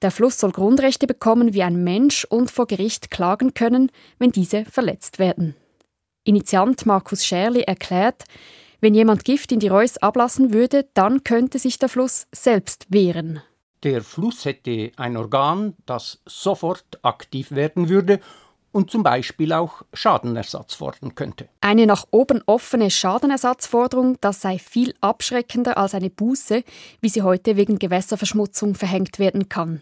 der 0.01 0.11
Fluss 0.11 0.39
soll 0.39 0.51
Grundrechte 0.51 1.07
bekommen 1.07 1.53
wie 1.53 1.63
ein 1.63 1.83
Mensch 1.83 2.25
und 2.25 2.51
vor 2.51 2.67
Gericht 2.67 3.11
klagen 3.11 3.53
können, 3.53 3.91
wenn 4.17 4.31
diese 4.31 4.65
verletzt 4.65 5.19
werden. 5.19 5.55
Initiant 6.23 6.85
Markus 6.85 7.25
Scherli 7.25 7.61
erklärt, 7.61 8.23
wenn 8.81 8.93
jemand 8.93 9.25
Gift 9.25 9.51
in 9.51 9.59
die 9.59 9.67
Reuss 9.67 9.97
ablassen 9.97 10.53
würde, 10.53 10.87
dann 10.93 11.23
könnte 11.23 11.59
sich 11.59 11.79
der 11.79 11.89
Fluss 11.89 12.27
selbst 12.31 12.85
wehren. 12.89 13.41
Der 13.83 14.03
Fluss 14.03 14.45
hätte 14.45 14.91
ein 14.95 15.17
Organ, 15.17 15.75
das 15.85 16.21
sofort 16.25 16.99
aktiv 17.01 17.51
werden 17.51 17.89
würde 17.89 18.19
und 18.71 18.91
zum 18.91 19.03
Beispiel 19.03 19.53
auch 19.53 19.83
Schadenersatz 19.93 20.75
fordern 20.75 21.15
könnte. 21.15 21.49
Eine 21.61 21.85
nach 21.87 22.05
oben 22.11 22.41
offene 22.45 22.91
Schadenersatzforderung, 22.91 24.17
das 24.21 24.41
sei 24.41 24.59
viel 24.59 24.93
abschreckender 25.01 25.77
als 25.77 25.95
eine 25.95 26.09
Buße, 26.09 26.63
wie 27.01 27.09
sie 27.09 27.21
heute 27.21 27.55
wegen 27.57 27.79
Gewässerverschmutzung 27.79 28.75
verhängt 28.75 29.19
werden 29.19 29.49
kann. 29.49 29.81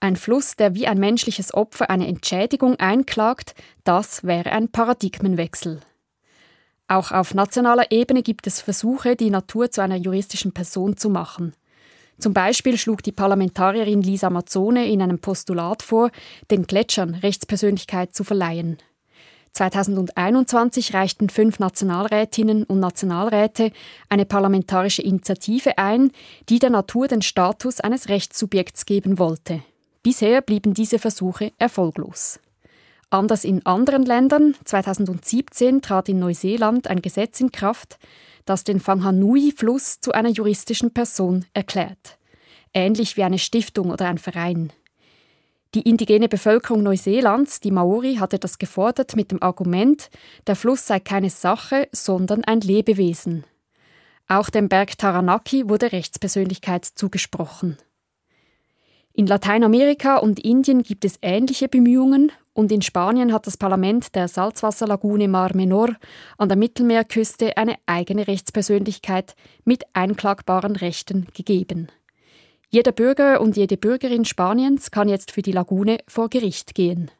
Ein 0.00 0.16
Fluss, 0.16 0.56
der 0.56 0.74
wie 0.74 0.86
ein 0.86 0.98
menschliches 0.98 1.54
Opfer 1.54 1.88
eine 1.88 2.06
Entschädigung 2.06 2.76
einklagt, 2.76 3.54
das 3.84 4.22
wäre 4.24 4.52
ein 4.52 4.68
Paradigmenwechsel. 4.68 5.80
Auch 6.88 7.10
auf 7.10 7.32
nationaler 7.32 7.90
Ebene 7.90 8.22
gibt 8.22 8.46
es 8.46 8.60
Versuche, 8.60 9.16
die 9.16 9.30
Natur 9.30 9.70
zu 9.70 9.80
einer 9.80 9.96
juristischen 9.96 10.52
Person 10.52 10.98
zu 10.98 11.08
machen. 11.08 11.54
Zum 12.18 12.32
Beispiel 12.32 12.78
schlug 12.78 13.02
die 13.02 13.12
Parlamentarierin 13.12 14.02
Lisa 14.02 14.30
Mazzone 14.30 14.86
in 14.86 15.02
einem 15.02 15.18
Postulat 15.18 15.82
vor, 15.82 16.10
den 16.50 16.66
Gletschern 16.66 17.14
Rechtspersönlichkeit 17.14 18.14
zu 18.14 18.24
verleihen. 18.24 18.78
2021 19.54 20.94
reichten 20.94 21.28
fünf 21.28 21.60
Nationalrätinnen 21.60 22.64
und 22.64 22.80
Nationalräte 22.80 23.70
eine 24.08 24.24
parlamentarische 24.24 25.02
Initiative 25.02 25.78
ein, 25.78 26.10
die 26.48 26.58
der 26.58 26.70
Natur 26.70 27.06
den 27.06 27.22
Status 27.22 27.80
eines 27.80 28.08
Rechtssubjekts 28.08 28.84
geben 28.84 29.18
wollte. 29.18 29.62
Bisher 30.02 30.42
blieben 30.42 30.74
diese 30.74 30.98
Versuche 30.98 31.52
erfolglos. 31.58 32.40
Anders 33.10 33.44
in 33.44 33.64
anderen 33.64 34.04
Ländern, 34.04 34.56
2017 34.64 35.82
trat 35.82 36.08
in 36.08 36.18
Neuseeland 36.18 36.88
ein 36.88 37.00
Gesetz 37.00 37.40
in 37.40 37.52
Kraft, 37.52 37.98
das 38.44 38.64
den 38.64 38.84
Whanganui-Fluss 38.84 40.00
zu 40.00 40.12
einer 40.12 40.30
juristischen 40.30 40.92
Person 40.92 41.44
erklärt. 41.54 42.18
Ähnlich 42.72 43.16
wie 43.16 43.22
eine 43.22 43.38
Stiftung 43.38 43.90
oder 43.90 44.08
ein 44.08 44.18
Verein. 44.18 44.72
Die 45.74 45.82
indigene 45.82 46.28
Bevölkerung 46.28 46.82
Neuseelands, 46.82 47.60
die 47.60 47.72
Maori, 47.72 48.16
hatte 48.16 48.38
das 48.38 48.58
gefordert 48.58 49.16
mit 49.16 49.32
dem 49.32 49.42
Argument, 49.42 50.08
der 50.46 50.54
Fluss 50.54 50.86
sei 50.86 51.00
keine 51.00 51.30
Sache, 51.30 51.88
sondern 51.90 52.44
ein 52.44 52.60
Lebewesen. 52.60 53.44
Auch 54.28 54.50
dem 54.50 54.68
Berg 54.68 54.96
Taranaki 54.96 55.68
wurde 55.68 55.92
Rechtspersönlichkeit 55.92 56.84
zugesprochen. 56.84 57.76
In 59.16 59.28
Lateinamerika 59.28 60.16
und 60.16 60.40
Indien 60.40 60.82
gibt 60.82 61.04
es 61.04 61.20
ähnliche 61.22 61.68
Bemühungen 61.68 62.32
und 62.52 62.72
in 62.72 62.82
Spanien 62.82 63.32
hat 63.32 63.46
das 63.46 63.56
Parlament 63.56 64.16
der 64.16 64.26
Salzwasserlagune 64.26 65.28
Mar 65.28 65.54
Menor 65.54 65.90
an 66.36 66.48
der 66.48 66.58
Mittelmeerküste 66.58 67.56
eine 67.56 67.76
eigene 67.86 68.26
Rechtspersönlichkeit 68.26 69.36
mit 69.64 69.84
einklagbaren 69.92 70.74
Rechten 70.74 71.28
gegeben. 71.32 71.92
Jeder 72.70 72.90
Bürger 72.90 73.40
und 73.40 73.56
jede 73.56 73.76
Bürgerin 73.76 74.24
Spaniens 74.24 74.90
kann 74.90 75.08
jetzt 75.08 75.30
für 75.30 75.42
die 75.42 75.52
Lagune 75.52 75.98
vor 76.08 76.28
Gericht 76.28 76.74
gehen. 76.74 77.12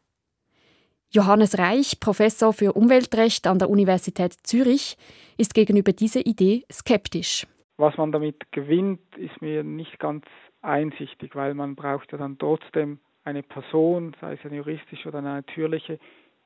Johannes 1.10 1.58
Reich, 1.58 2.00
Professor 2.00 2.52
für 2.52 2.72
Umweltrecht 2.72 3.46
an 3.46 3.60
der 3.60 3.70
Universität 3.70 4.34
Zürich, 4.42 4.96
ist 5.38 5.54
gegenüber 5.54 5.92
dieser 5.92 6.26
Idee 6.26 6.64
skeptisch. 6.72 7.46
Was 7.76 7.96
man 7.96 8.10
damit 8.10 8.50
gewinnt, 8.50 9.00
ist 9.16 9.40
mir 9.40 9.62
nicht 9.62 9.98
ganz 10.00 10.24
einsichtig, 10.64 11.34
weil 11.34 11.54
man 11.54 11.74
braucht 11.74 12.12
ja 12.12 12.18
dann 12.18 12.38
trotzdem 12.38 12.98
eine 13.24 13.42
Person, 13.42 14.14
sei 14.20 14.34
es 14.34 14.40
eine 14.44 14.56
juristische 14.56 15.08
oder 15.08 15.18
eine 15.18 15.34
natürliche, 15.34 15.98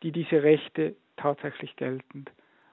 die 0.02 0.12
diese 0.12 0.42
Rechte 0.42 0.94
tatsächlich 1.16 1.74
geltend 1.76 2.30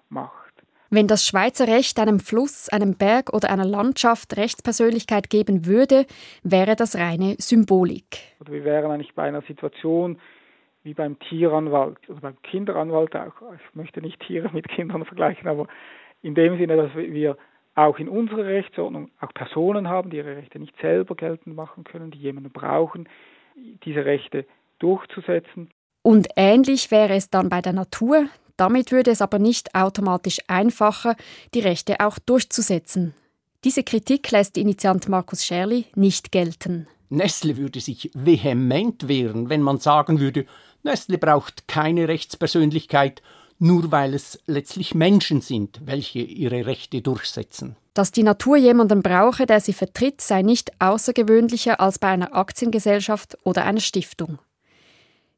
macht. 0.09 0.53
Wenn 0.91 1.07
das 1.07 1.25
Schweizer 1.25 1.67
Recht 1.67 1.99
einem 1.99 2.19
Fluss, 2.19 2.69
einem 2.69 2.95
Berg 2.95 3.33
oder 3.33 3.49
einer 3.49 3.65
Landschaft 3.65 4.37
Rechtspersönlichkeit 4.37 5.29
geben 5.29 5.65
würde, 5.65 6.05
wäre 6.43 6.75
das 6.75 6.95
reine 6.95 7.35
Symbolik. 7.39 8.19
Oder 8.39 8.53
wir 8.53 8.63
wären 8.63 8.91
eigentlich 8.91 9.15
bei 9.15 9.23
einer 9.23 9.41
Situation 9.41 10.19
wie 10.83 10.93
beim 10.93 11.17
Tieranwalt 11.17 11.97
oder 12.07 12.21
beim 12.21 12.41
Kinderanwalt 12.43 13.15
auch. 13.15 13.33
Ich 13.55 13.75
möchte 13.75 14.01
nicht 14.01 14.19
Tiere 14.21 14.51
mit 14.53 14.67
Kindern 14.69 15.03
vergleichen, 15.05 15.47
aber 15.47 15.67
in 16.21 16.35
dem 16.35 16.57
Sinne, 16.59 16.77
dass 16.77 16.95
wir 16.95 17.35
auch 17.75 17.99
in 17.99 18.09
unserer 18.09 18.45
Rechtsordnung 18.45 19.11
auch 19.19 19.33
Personen 19.33 19.89
haben, 19.89 20.09
die 20.09 20.17
ihre 20.17 20.37
Rechte 20.37 20.59
nicht 20.59 20.73
selber 20.81 21.15
geltend 21.15 21.55
machen 21.55 21.83
können, 21.83 22.11
die 22.11 22.17
jemanden 22.17 22.51
brauchen, 22.51 23.07
diese 23.83 24.05
Rechte 24.05 24.45
durchzusetzen. 24.79 25.69
Und 26.01 26.27
ähnlich 26.35 26.91
wäre 26.91 27.13
es 27.13 27.29
dann 27.29 27.49
bei 27.49 27.61
der 27.61 27.73
Natur. 27.73 28.27
Damit 28.57 28.91
würde 28.91 29.11
es 29.11 29.21
aber 29.21 29.39
nicht 29.39 29.75
automatisch 29.75 30.39
einfacher, 30.47 31.15
die 31.53 31.59
Rechte 31.59 31.99
auch 31.99 32.17
durchzusetzen. 32.19 33.13
Diese 33.65 33.83
Kritik 33.83 34.31
lässt 34.31 34.57
Initiant 34.57 35.09
Markus 35.09 35.45
Scherli 35.45 35.85
nicht 35.95 36.31
gelten. 36.31 36.87
Nestle 37.09 37.57
würde 37.57 37.79
sich 37.79 38.11
vehement 38.13 39.07
wehren, 39.07 39.49
wenn 39.49 39.61
man 39.61 39.79
sagen 39.79 40.19
würde, 40.19 40.45
Nestle 40.83 41.17
braucht 41.17 41.67
keine 41.67 42.07
Rechtspersönlichkeit, 42.07 43.21
nur 43.59 43.91
weil 43.91 44.13
es 44.13 44.39
letztlich 44.47 44.95
Menschen 44.95 45.41
sind, 45.41 45.81
welche 45.85 46.19
ihre 46.19 46.65
Rechte 46.65 47.01
durchsetzen. 47.01 47.75
Dass 47.93 48.11
die 48.11 48.23
Natur 48.23 48.57
jemanden 48.57 49.01
brauche, 49.01 49.45
der 49.45 49.61
sie 49.61 49.73
vertritt, 49.73 50.19
sei 50.21 50.41
nicht 50.41 50.71
außergewöhnlicher 50.79 51.79
als 51.79 51.99
bei 51.99 52.09
einer 52.09 52.35
Aktiengesellschaft 52.35 53.37
oder 53.43 53.63
einer 53.63 53.79
Stiftung. 53.79 54.39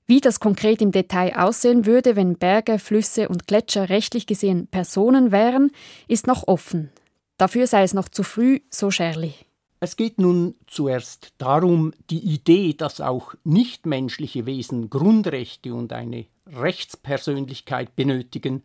Wie 0.07 0.21
das 0.21 0.39
konkret 0.39 0.81
im 0.81 0.91
Detail 0.91 1.37
aussehen 1.37 1.85
würde, 1.85 2.15
wenn 2.15 2.37
Berge, 2.37 2.79
Flüsse 2.79 3.27
und 3.27 3.45
Gletscher 3.45 3.89
rechtlich 3.89 4.25
gesehen 4.25 4.67
Personen 4.67 5.31
wären, 5.31 5.69
ist 6.07 6.27
noch 6.27 6.47
offen. 6.47 6.89
Dafür 7.37 7.67
sei 7.67 7.83
es 7.83 7.93
noch 7.93 8.07
zu 8.07 8.23
früh, 8.23 8.61
so 8.69 8.89
Scherli. 8.89 9.33
Es 9.79 9.95
geht 9.95 10.17
nun 10.17 10.55
zuerst 10.65 11.33
darum, 11.37 11.93
die 12.09 12.19
Idee, 12.19 12.73
dass 12.73 12.99
auch 12.99 13.35
nichtmenschliche 13.43 14.47
Wesen 14.47 14.89
Grundrechte 14.89 15.73
und 15.73 15.93
eine 15.93 16.25
Rechtspersönlichkeit 16.55 17.95
benötigen, 17.95 18.63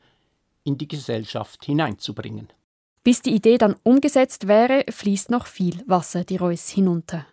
in 0.64 0.78
die 0.78 0.88
Gesellschaft 0.88 1.64
hineinzubringen. 1.64 2.48
Bis 3.04 3.20
die 3.20 3.34
Idee 3.34 3.58
dann 3.58 3.74
umgesetzt 3.82 4.46
wäre, 4.46 4.84
fließt 4.88 5.30
noch 5.30 5.46
viel 5.46 5.82
Wasser 5.86 6.24
die 6.24 6.36
Reuss 6.36 6.68
hinunter. 6.68 7.26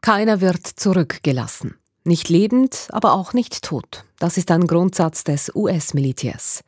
Keiner 0.00 0.40
wird 0.40 0.66
zurückgelassen. 0.66 1.76
Nicht 2.04 2.28
lebend, 2.28 2.88
aber 2.92 3.12
auch 3.12 3.32
nicht 3.32 3.62
tot. 3.62 4.04
Das 4.20 4.36
ist 4.36 4.52
ein 4.52 4.68
Grundsatz 4.68 5.24
des 5.24 5.50
US-Militärs. 5.54 6.62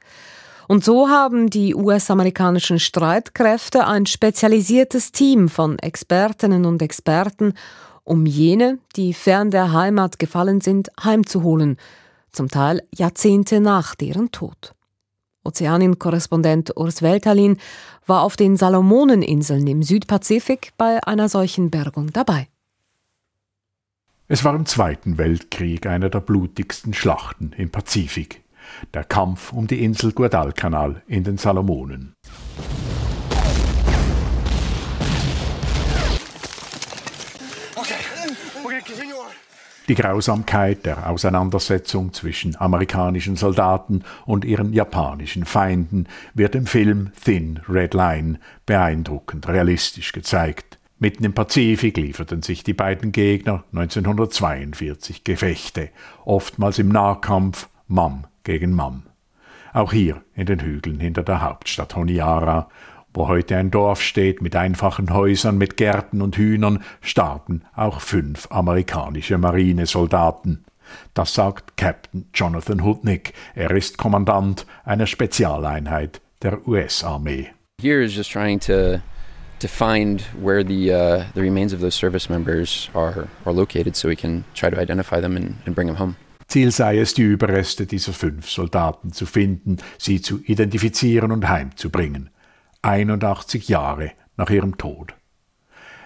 Und 0.68 0.84
so 0.84 1.08
haben 1.08 1.48
die 1.48 1.74
US-amerikanischen 1.74 2.78
Streitkräfte 2.78 3.86
ein 3.86 4.04
spezialisiertes 4.04 5.12
Team 5.12 5.48
von 5.48 5.78
Expertinnen 5.78 6.66
und 6.66 6.82
Experten, 6.82 7.54
um 8.04 8.26
jene, 8.26 8.78
die 8.94 9.14
fern 9.14 9.50
der 9.50 9.72
Heimat 9.72 10.18
gefallen 10.18 10.60
sind, 10.60 10.90
heimzuholen, 11.02 11.78
zum 12.30 12.48
Teil 12.48 12.82
Jahrzehnte 12.94 13.60
nach 13.60 13.94
deren 13.94 14.30
Tod. 14.30 14.74
Ozeanin-Korrespondent 15.42 16.76
Urs 16.76 17.00
Weltalin 17.00 17.56
war 18.06 18.20
auf 18.20 18.36
den 18.36 18.58
Salomoneninseln 18.58 19.66
im 19.66 19.82
Südpazifik 19.82 20.72
bei 20.76 21.02
einer 21.02 21.30
solchen 21.30 21.70
Bergung 21.70 22.12
dabei. 22.12 22.46
Es 24.26 24.44
war 24.44 24.54
im 24.54 24.66
Zweiten 24.66 25.16
Weltkrieg 25.16 25.86
eine 25.86 26.10
der 26.10 26.20
blutigsten 26.20 26.92
Schlachten 26.92 27.54
im 27.56 27.70
Pazifik. 27.70 28.42
Der 28.94 29.04
Kampf 29.04 29.52
um 29.52 29.66
die 29.66 29.84
Insel 29.84 30.12
Guadalcanal 30.12 31.02
in 31.06 31.24
den 31.24 31.38
Salomonen. 31.38 32.14
Die 39.88 39.94
Grausamkeit 39.94 40.84
der 40.84 41.08
Auseinandersetzung 41.08 42.12
zwischen 42.12 42.56
amerikanischen 42.56 43.36
Soldaten 43.36 44.04
und 44.26 44.44
ihren 44.44 44.74
japanischen 44.74 45.46
Feinden 45.46 46.06
wird 46.34 46.54
im 46.54 46.66
Film 46.66 47.10
Thin 47.24 47.60
Red 47.66 47.94
Line 47.94 48.38
beeindruckend 48.66 49.48
realistisch 49.48 50.12
gezeigt. 50.12 50.78
Mitten 50.98 51.24
im 51.24 51.32
Pazifik 51.32 51.96
lieferten 51.96 52.42
sich 52.42 52.64
die 52.64 52.74
beiden 52.74 53.12
Gegner 53.12 53.64
1942 53.72 55.24
Gefechte, 55.24 55.88
oftmals 56.26 56.78
im 56.78 56.88
Nahkampf 56.88 57.68
Mann 57.86 58.26
gegen 58.48 58.72
Mann. 58.72 59.02
Auch 59.74 59.92
hier 59.92 60.22
in 60.34 60.46
den 60.46 60.60
Hügeln 60.60 61.00
hinter 61.00 61.22
der 61.22 61.42
Hauptstadt 61.42 61.94
Honiara, 61.94 62.70
wo 63.12 63.28
heute 63.28 63.58
ein 63.58 63.70
Dorf 63.70 64.00
steht 64.00 64.40
mit 64.40 64.56
einfachen 64.56 65.12
Häusern, 65.12 65.58
mit 65.58 65.76
Gärten 65.76 66.22
und 66.22 66.38
Hühnern, 66.38 66.82
starben 67.02 67.60
auch 67.76 68.00
fünf 68.00 68.50
amerikanische 68.50 69.36
Marinesoldaten. 69.36 70.64
Das 71.12 71.34
sagt 71.34 71.76
Captain 71.76 72.30
Jonathan 72.32 72.82
Hutnick. 72.82 73.34
Er 73.54 73.70
ist 73.72 73.98
Kommandant 73.98 74.64
einer 74.86 75.06
Spezialeinheit 75.06 76.22
der 76.40 76.66
US-Armee. 76.66 77.48
Here 77.82 78.02
is 78.02 78.16
just 78.16 78.32
trying 78.32 78.58
to 78.60 79.02
to 79.58 79.68
find 79.68 80.22
where 80.42 80.64
the 80.64 80.90
uh, 80.90 81.24
the 81.34 81.42
remains 81.42 81.74
of 81.74 81.80
those 81.80 81.94
service 81.94 82.30
members 82.30 82.88
are 82.94 83.28
are 83.44 83.52
located, 83.52 83.94
so 83.94 84.08
we 84.08 84.16
can 84.16 84.44
try 84.54 84.70
to 84.70 84.80
identify 84.80 85.20
them 85.20 85.36
and, 85.36 85.56
and 85.66 85.74
bring 85.74 85.88
them 85.88 85.96
home. 85.96 86.16
Ziel 86.48 86.72
sei 86.72 86.98
es, 86.98 87.12
die 87.12 87.22
Überreste 87.22 87.86
dieser 87.86 88.14
fünf 88.14 88.48
Soldaten 88.48 89.12
zu 89.12 89.26
finden, 89.26 89.76
sie 89.98 90.22
zu 90.22 90.40
identifizieren 90.40 91.30
und 91.30 91.46
heimzubringen. 91.46 92.30
81 92.80 93.68
Jahre 93.68 94.12
nach 94.38 94.48
ihrem 94.48 94.78
Tod. 94.78 95.14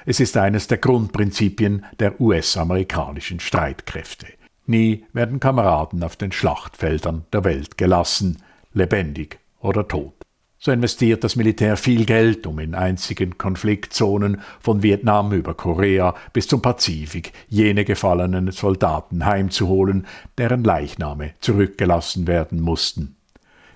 Es 0.05 0.19
ist 0.19 0.37
eines 0.37 0.67
der 0.67 0.79
Grundprinzipien 0.79 1.85
der 2.01 2.21
US-amerikanischen 2.21 3.39
Streitkräfte. 3.39 4.27
Nie 4.67 5.05
werden 5.13 5.39
Kameraden 5.39 6.03
auf 6.03 6.17
den 6.17 6.33
Schlachtfeldern 6.33 7.25
der 7.33 7.45
Welt 7.45 7.79
gelassen, 7.79 8.43
lebendig 8.73 9.39
oder 9.61 9.87
tot. 9.87 10.22
So 10.65 10.71
investiert 10.71 11.25
das 11.25 11.35
Militär 11.35 11.77
viel 11.77 12.05
Geld, 12.05 12.47
um 12.47 12.61
in 12.61 12.77
einzigen 12.77 13.37
Konfliktzonen 13.37 14.43
von 14.61 14.85
Vietnam 14.85 15.33
über 15.33 15.55
Korea 15.55 16.15
bis 16.33 16.47
zum 16.47 16.63
Pazifik 16.63 17.33
jene 17.49 17.85
gefallenen 17.85 18.53
Soldaten 18.53 19.27
heimzuholen, 19.27 20.07
deren 20.39 20.63
Leichname 20.63 21.33
zurückgelassen 21.41 22.29
werden 22.29 22.61
mussten 22.61 23.17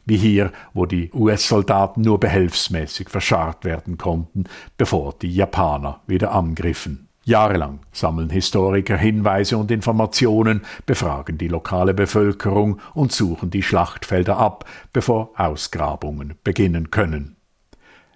wie 0.08 0.16
hier, 0.16 0.52
wo 0.72 0.86
die 0.86 1.10
US-Soldaten 1.12 2.02
nur 2.02 2.20
behelfsmäßig 2.20 3.08
verscharrt 3.08 3.64
werden 3.64 3.98
konnten, 3.98 4.44
bevor 4.76 5.12
die 5.20 5.34
Japaner 5.34 6.02
wieder 6.06 6.30
angriffen. 6.30 7.05
Jahrelang 7.26 7.80
sammeln 7.90 8.30
Historiker 8.30 8.96
Hinweise 8.96 9.58
und 9.58 9.72
Informationen, 9.72 10.62
befragen 10.86 11.38
die 11.38 11.48
lokale 11.48 11.92
Bevölkerung 11.92 12.80
und 12.94 13.10
suchen 13.10 13.50
die 13.50 13.64
Schlachtfelder 13.64 14.36
ab, 14.36 14.64
bevor 14.92 15.32
Ausgrabungen 15.36 16.34
beginnen 16.44 16.92
können. 16.92 17.34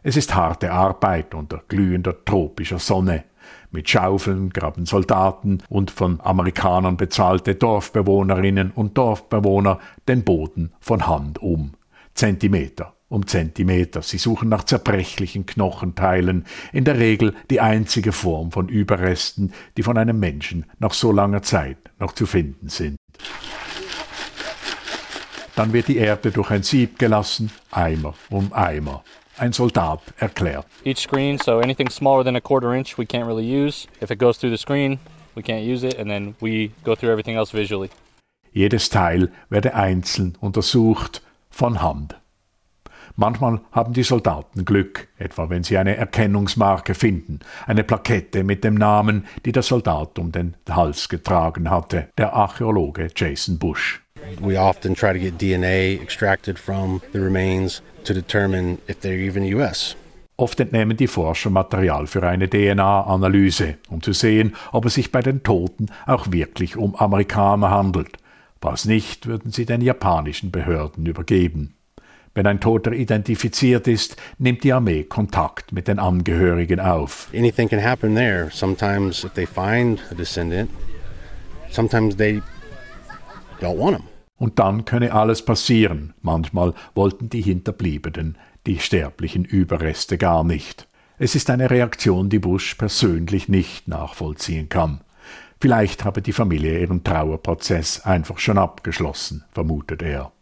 Es 0.05 0.17
ist 0.17 0.37
harte 0.37 0.71
Arbeit 0.71 1.35
unter 1.35 1.61
glühender 1.67 2.25
tropischer 2.25 2.79
Sonne. 2.79 3.25
Mit 3.73 3.91
Schaufeln 3.91 4.51
graben 4.51 4.87
Soldaten 4.87 5.59
und 5.69 5.91
von 5.91 6.21
Amerikanern 6.21 6.97
bezahlte 6.97 7.57
Dorfbewohnerinnen 7.57 8.71
und 8.71 8.97
Dorfbewohner 8.97 9.81
den 10.07 10.23
Boden 10.23 10.73
von 10.79 11.09
Hand 11.09 11.43
um. 11.43 11.73
Zentimeter 12.15 12.95
um 13.11 13.27
Zentimeter. 13.27 14.01
Sie 14.01 14.17
suchen 14.17 14.49
nach 14.49 14.65
zerbrechlichen 14.65 15.45
Knochenteilen, 15.45 16.47
in 16.73 16.85
der 16.85 16.99
Regel 16.99 17.35
die 17.51 17.61
einzige 17.61 18.13
Form 18.13 18.53
von 18.53 18.69
Überresten, 18.69 19.53
die 19.77 19.83
von 19.83 19.99
einem 19.99 20.19
Menschen 20.19 20.65
nach 20.79 20.95
so 20.95 21.13
langer 21.13 21.43
Zeit 21.43 21.77
noch 21.99 22.13
zu 22.13 22.25
finden 22.25 22.71
sind. 22.71 22.97
Dann 25.57 25.73
wird 25.75 25.89
die 25.89 25.99
Erde 25.99 26.31
durch 26.31 26.51
ein 26.51 26.63
Sieb 26.63 26.99
gelassen, 26.99 27.51
Eimer 27.71 28.15
um 28.31 28.53
Eimer. 28.53 29.05
Ein 29.37 29.53
Soldat 29.53 30.01
erklärt. 30.19 30.67
Each 30.85 30.99
screen, 30.99 31.39
so 31.39 31.59
anything 31.59 31.91
smaller 31.91 32.25
than 32.25 32.37
a 32.37 32.41
quarter 32.41 32.73
inch 32.73 32.97
we 32.97 33.05
can't 33.05 33.27
really 33.27 33.45
use. 33.45 33.89
If 34.01 34.11
it 34.11 34.19
goes 34.19 34.39
through 34.39 34.53
the 34.53 34.59
screen, 34.59 34.99
we 35.35 35.43
can't 35.43 35.65
use 35.65 35.87
it 35.87 35.99
and 35.99 36.09
then 36.09 36.35
we 36.41 36.71
go 36.85 36.95
through 36.95 37.11
everything 37.11 37.37
else 37.37 37.53
visually. 37.53 37.91
Jedes 38.53 38.91
Teil 38.91 39.31
werde 39.49 39.75
einzeln 39.75 40.37
untersucht 40.41 41.23
von 41.51 41.83
Hand. 41.83 42.20
Manchmal 43.21 43.61
haben 43.73 43.93
die 43.93 44.03
Soldaten 44.03 44.65
Glück, 44.65 45.09
etwa 45.19 45.51
wenn 45.51 45.63
sie 45.63 45.77
eine 45.77 45.95
Erkennungsmarke 45.95 46.95
finden, 46.95 47.41
eine 47.67 47.85
Plakette 47.85 48.45
mit 48.45 48.65
dem 48.65 48.77
Namen, 48.77 49.27
die 49.45 49.53
der 49.53 49.63
Soldat 49.63 50.19
um 50.19 50.33
den 50.33 50.57
Hals 50.71 51.11
getragen 51.11 51.69
hatte, 51.69 52.09
der 52.17 52.33
Archäologe 52.33 53.09
Jason 53.15 53.59
Bush. 53.59 54.01
We 54.41 54.59
often 54.59 54.95
try 54.95 55.13
to 55.13 55.19
get 55.19 55.39
DNA 55.39 56.01
extracted 56.03 56.59
from 56.59 57.03
the 57.13 57.19
remains 57.19 57.83
to 58.05 58.15
determine 58.15 58.79
if 58.89 59.01
they're 59.03 59.21
even 59.21 59.45
US. 59.55 59.97
Oft 60.39 60.59
entnehmen 60.59 60.97
die 60.97 61.07
Forscher 61.07 61.51
Material 61.51 62.07
für 62.07 62.27
eine 62.27 62.49
DNA-Analyse, 62.49 63.77
um 63.91 64.01
zu 64.01 64.15
sehen, 64.15 64.57
ob 64.73 64.87
es 64.87 64.95
sich 64.95 65.13
bei 65.13 65.21
den 65.21 65.43
Toten 65.43 65.89
auch 66.07 66.33
wirklich 66.33 66.79
um 66.79 66.97
Amerikaner 66.97 67.69
handelt. 67.69 68.17
Was 68.63 68.87
nicht, 68.87 69.27
würden 69.27 69.51
sie 69.51 69.67
den 69.67 69.83
japanischen 69.83 70.51
Behörden 70.51 71.05
übergeben. 71.05 71.75
Wenn 72.35 72.47
ein 72.47 72.61
Toter 72.61 72.93
identifiziert 72.93 73.89
ist, 73.89 74.17
nimmt 74.39 74.63
die 74.63 74.73
Armee 74.73 75.03
Kontakt 75.03 75.73
mit 75.73 75.89
den 75.89 75.99
Angehörigen 75.99 76.79
auf. 76.79 77.29
Anything 77.35 77.69
can 77.69 77.83
happen 77.83 78.15
there. 78.15 78.49
Sometimes 78.53 79.25
if 79.25 79.33
they 79.33 79.47
find 79.47 80.01
a 80.11 80.15
descendant, 80.15 80.71
sometimes 81.71 82.17
they 82.17 82.41
don't 83.61 83.79
want 83.79 83.97
him. 83.97 84.07
Und 84.37 84.59
dann 84.59 84.85
könne 84.85 85.13
alles 85.13 85.45
passieren. 85.45 86.15
Manchmal 86.23 86.73
wollten 86.95 87.29
die 87.29 87.43
Hinterbliebenen 87.43 88.39
die 88.67 88.79
sterblichen 88.79 89.45
Überreste 89.45 90.17
gar 90.17 90.45
nicht. 90.45 90.89
Es 91.19 91.35
ist 91.35 91.51
eine 91.51 91.69
Reaktion, 91.69 92.31
die 92.31 92.39
Bush 92.39 92.75
persönlich 92.77 93.49
nicht 93.49 93.89
nachvollziehen 93.89 94.69
kann. 94.69 95.01
Vielleicht 95.61 96.05
habe 96.05 96.23
die 96.23 96.33
Familie 96.33 96.81
ihren 96.81 97.05
Trauerprozess 97.05 98.01
einfach 98.07 98.39
schon 98.39 98.57
abgeschlossen, 98.57 99.45
vermutet 99.53 100.01
er. 100.01 100.33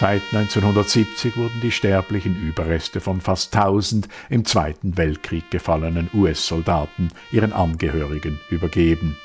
Seit 0.00 0.22
1970 0.32 1.36
wurden 1.36 1.60
die 1.60 1.70
sterblichen 1.70 2.34
Überreste 2.34 3.02
von 3.02 3.20
fast 3.20 3.54
1000 3.54 4.08
im 4.30 4.46
Zweiten 4.46 4.96
Weltkrieg 4.96 5.50
gefallenen 5.50 6.08
US-Soldaten 6.14 7.10
ihren 7.30 7.52
Angehörigen 7.52 8.40
übergeben. 8.48 9.18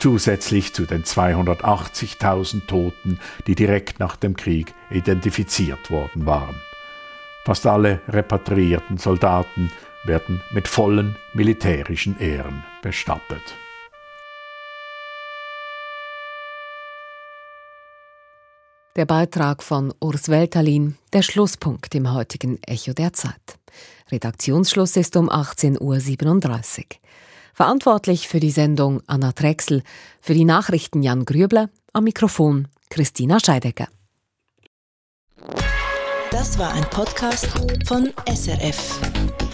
Zusätzlich 0.00 0.74
zu 0.74 0.84
den 0.84 1.04
280.000 1.04 2.66
Toten, 2.66 3.20
die 3.46 3.54
direkt 3.54 4.00
nach 4.00 4.16
dem 4.16 4.34
Krieg 4.34 4.74
identifiziert 4.90 5.92
worden 5.92 6.26
waren. 6.26 6.60
Fast 7.44 7.64
alle 7.64 8.00
repatriierten 8.08 8.98
Soldaten 8.98 9.70
werden 10.06 10.42
mit 10.50 10.66
vollen 10.66 11.14
militärischen 11.34 12.18
Ehren 12.18 12.64
bestattet. 12.82 13.54
Der 18.96 19.04
Beitrag 19.04 19.62
von 19.62 19.92
Urs 20.00 20.30
Weltalin, 20.30 20.96
der 21.12 21.20
Schlusspunkt 21.20 21.94
im 21.94 22.14
heutigen 22.14 22.58
Echo 22.62 22.94
der 22.94 23.12
Zeit. 23.12 23.58
Redaktionsschluss 24.10 24.96
ist 24.96 25.16
um 25.16 25.28
18.37 25.28 26.78
Uhr. 26.78 26.84
Verantwortlich 27.52 28.26
für 28.26 28.40
die 28.40 28.50
Sendung 28.50 29.02
Anna 29.06 29.32
Drechsel, 29.32 29.82
für 30.22 30.32
die 30.32 30.46
Nachrichten 30.46 31.02
Jan 31.02 31.26
Grübler, 31.26 31.68
am 31.92 32.04
Mikrofon 32.04 32.68
Christina 32.88 33.38
Scheidecker. 33.38 33.88
Das 36.30 36.58
war 36.58 36.72
ein 36.72 36.88
Podcast 36.88 37.48
von 37.86 38.14
SRF. 38.26 39.45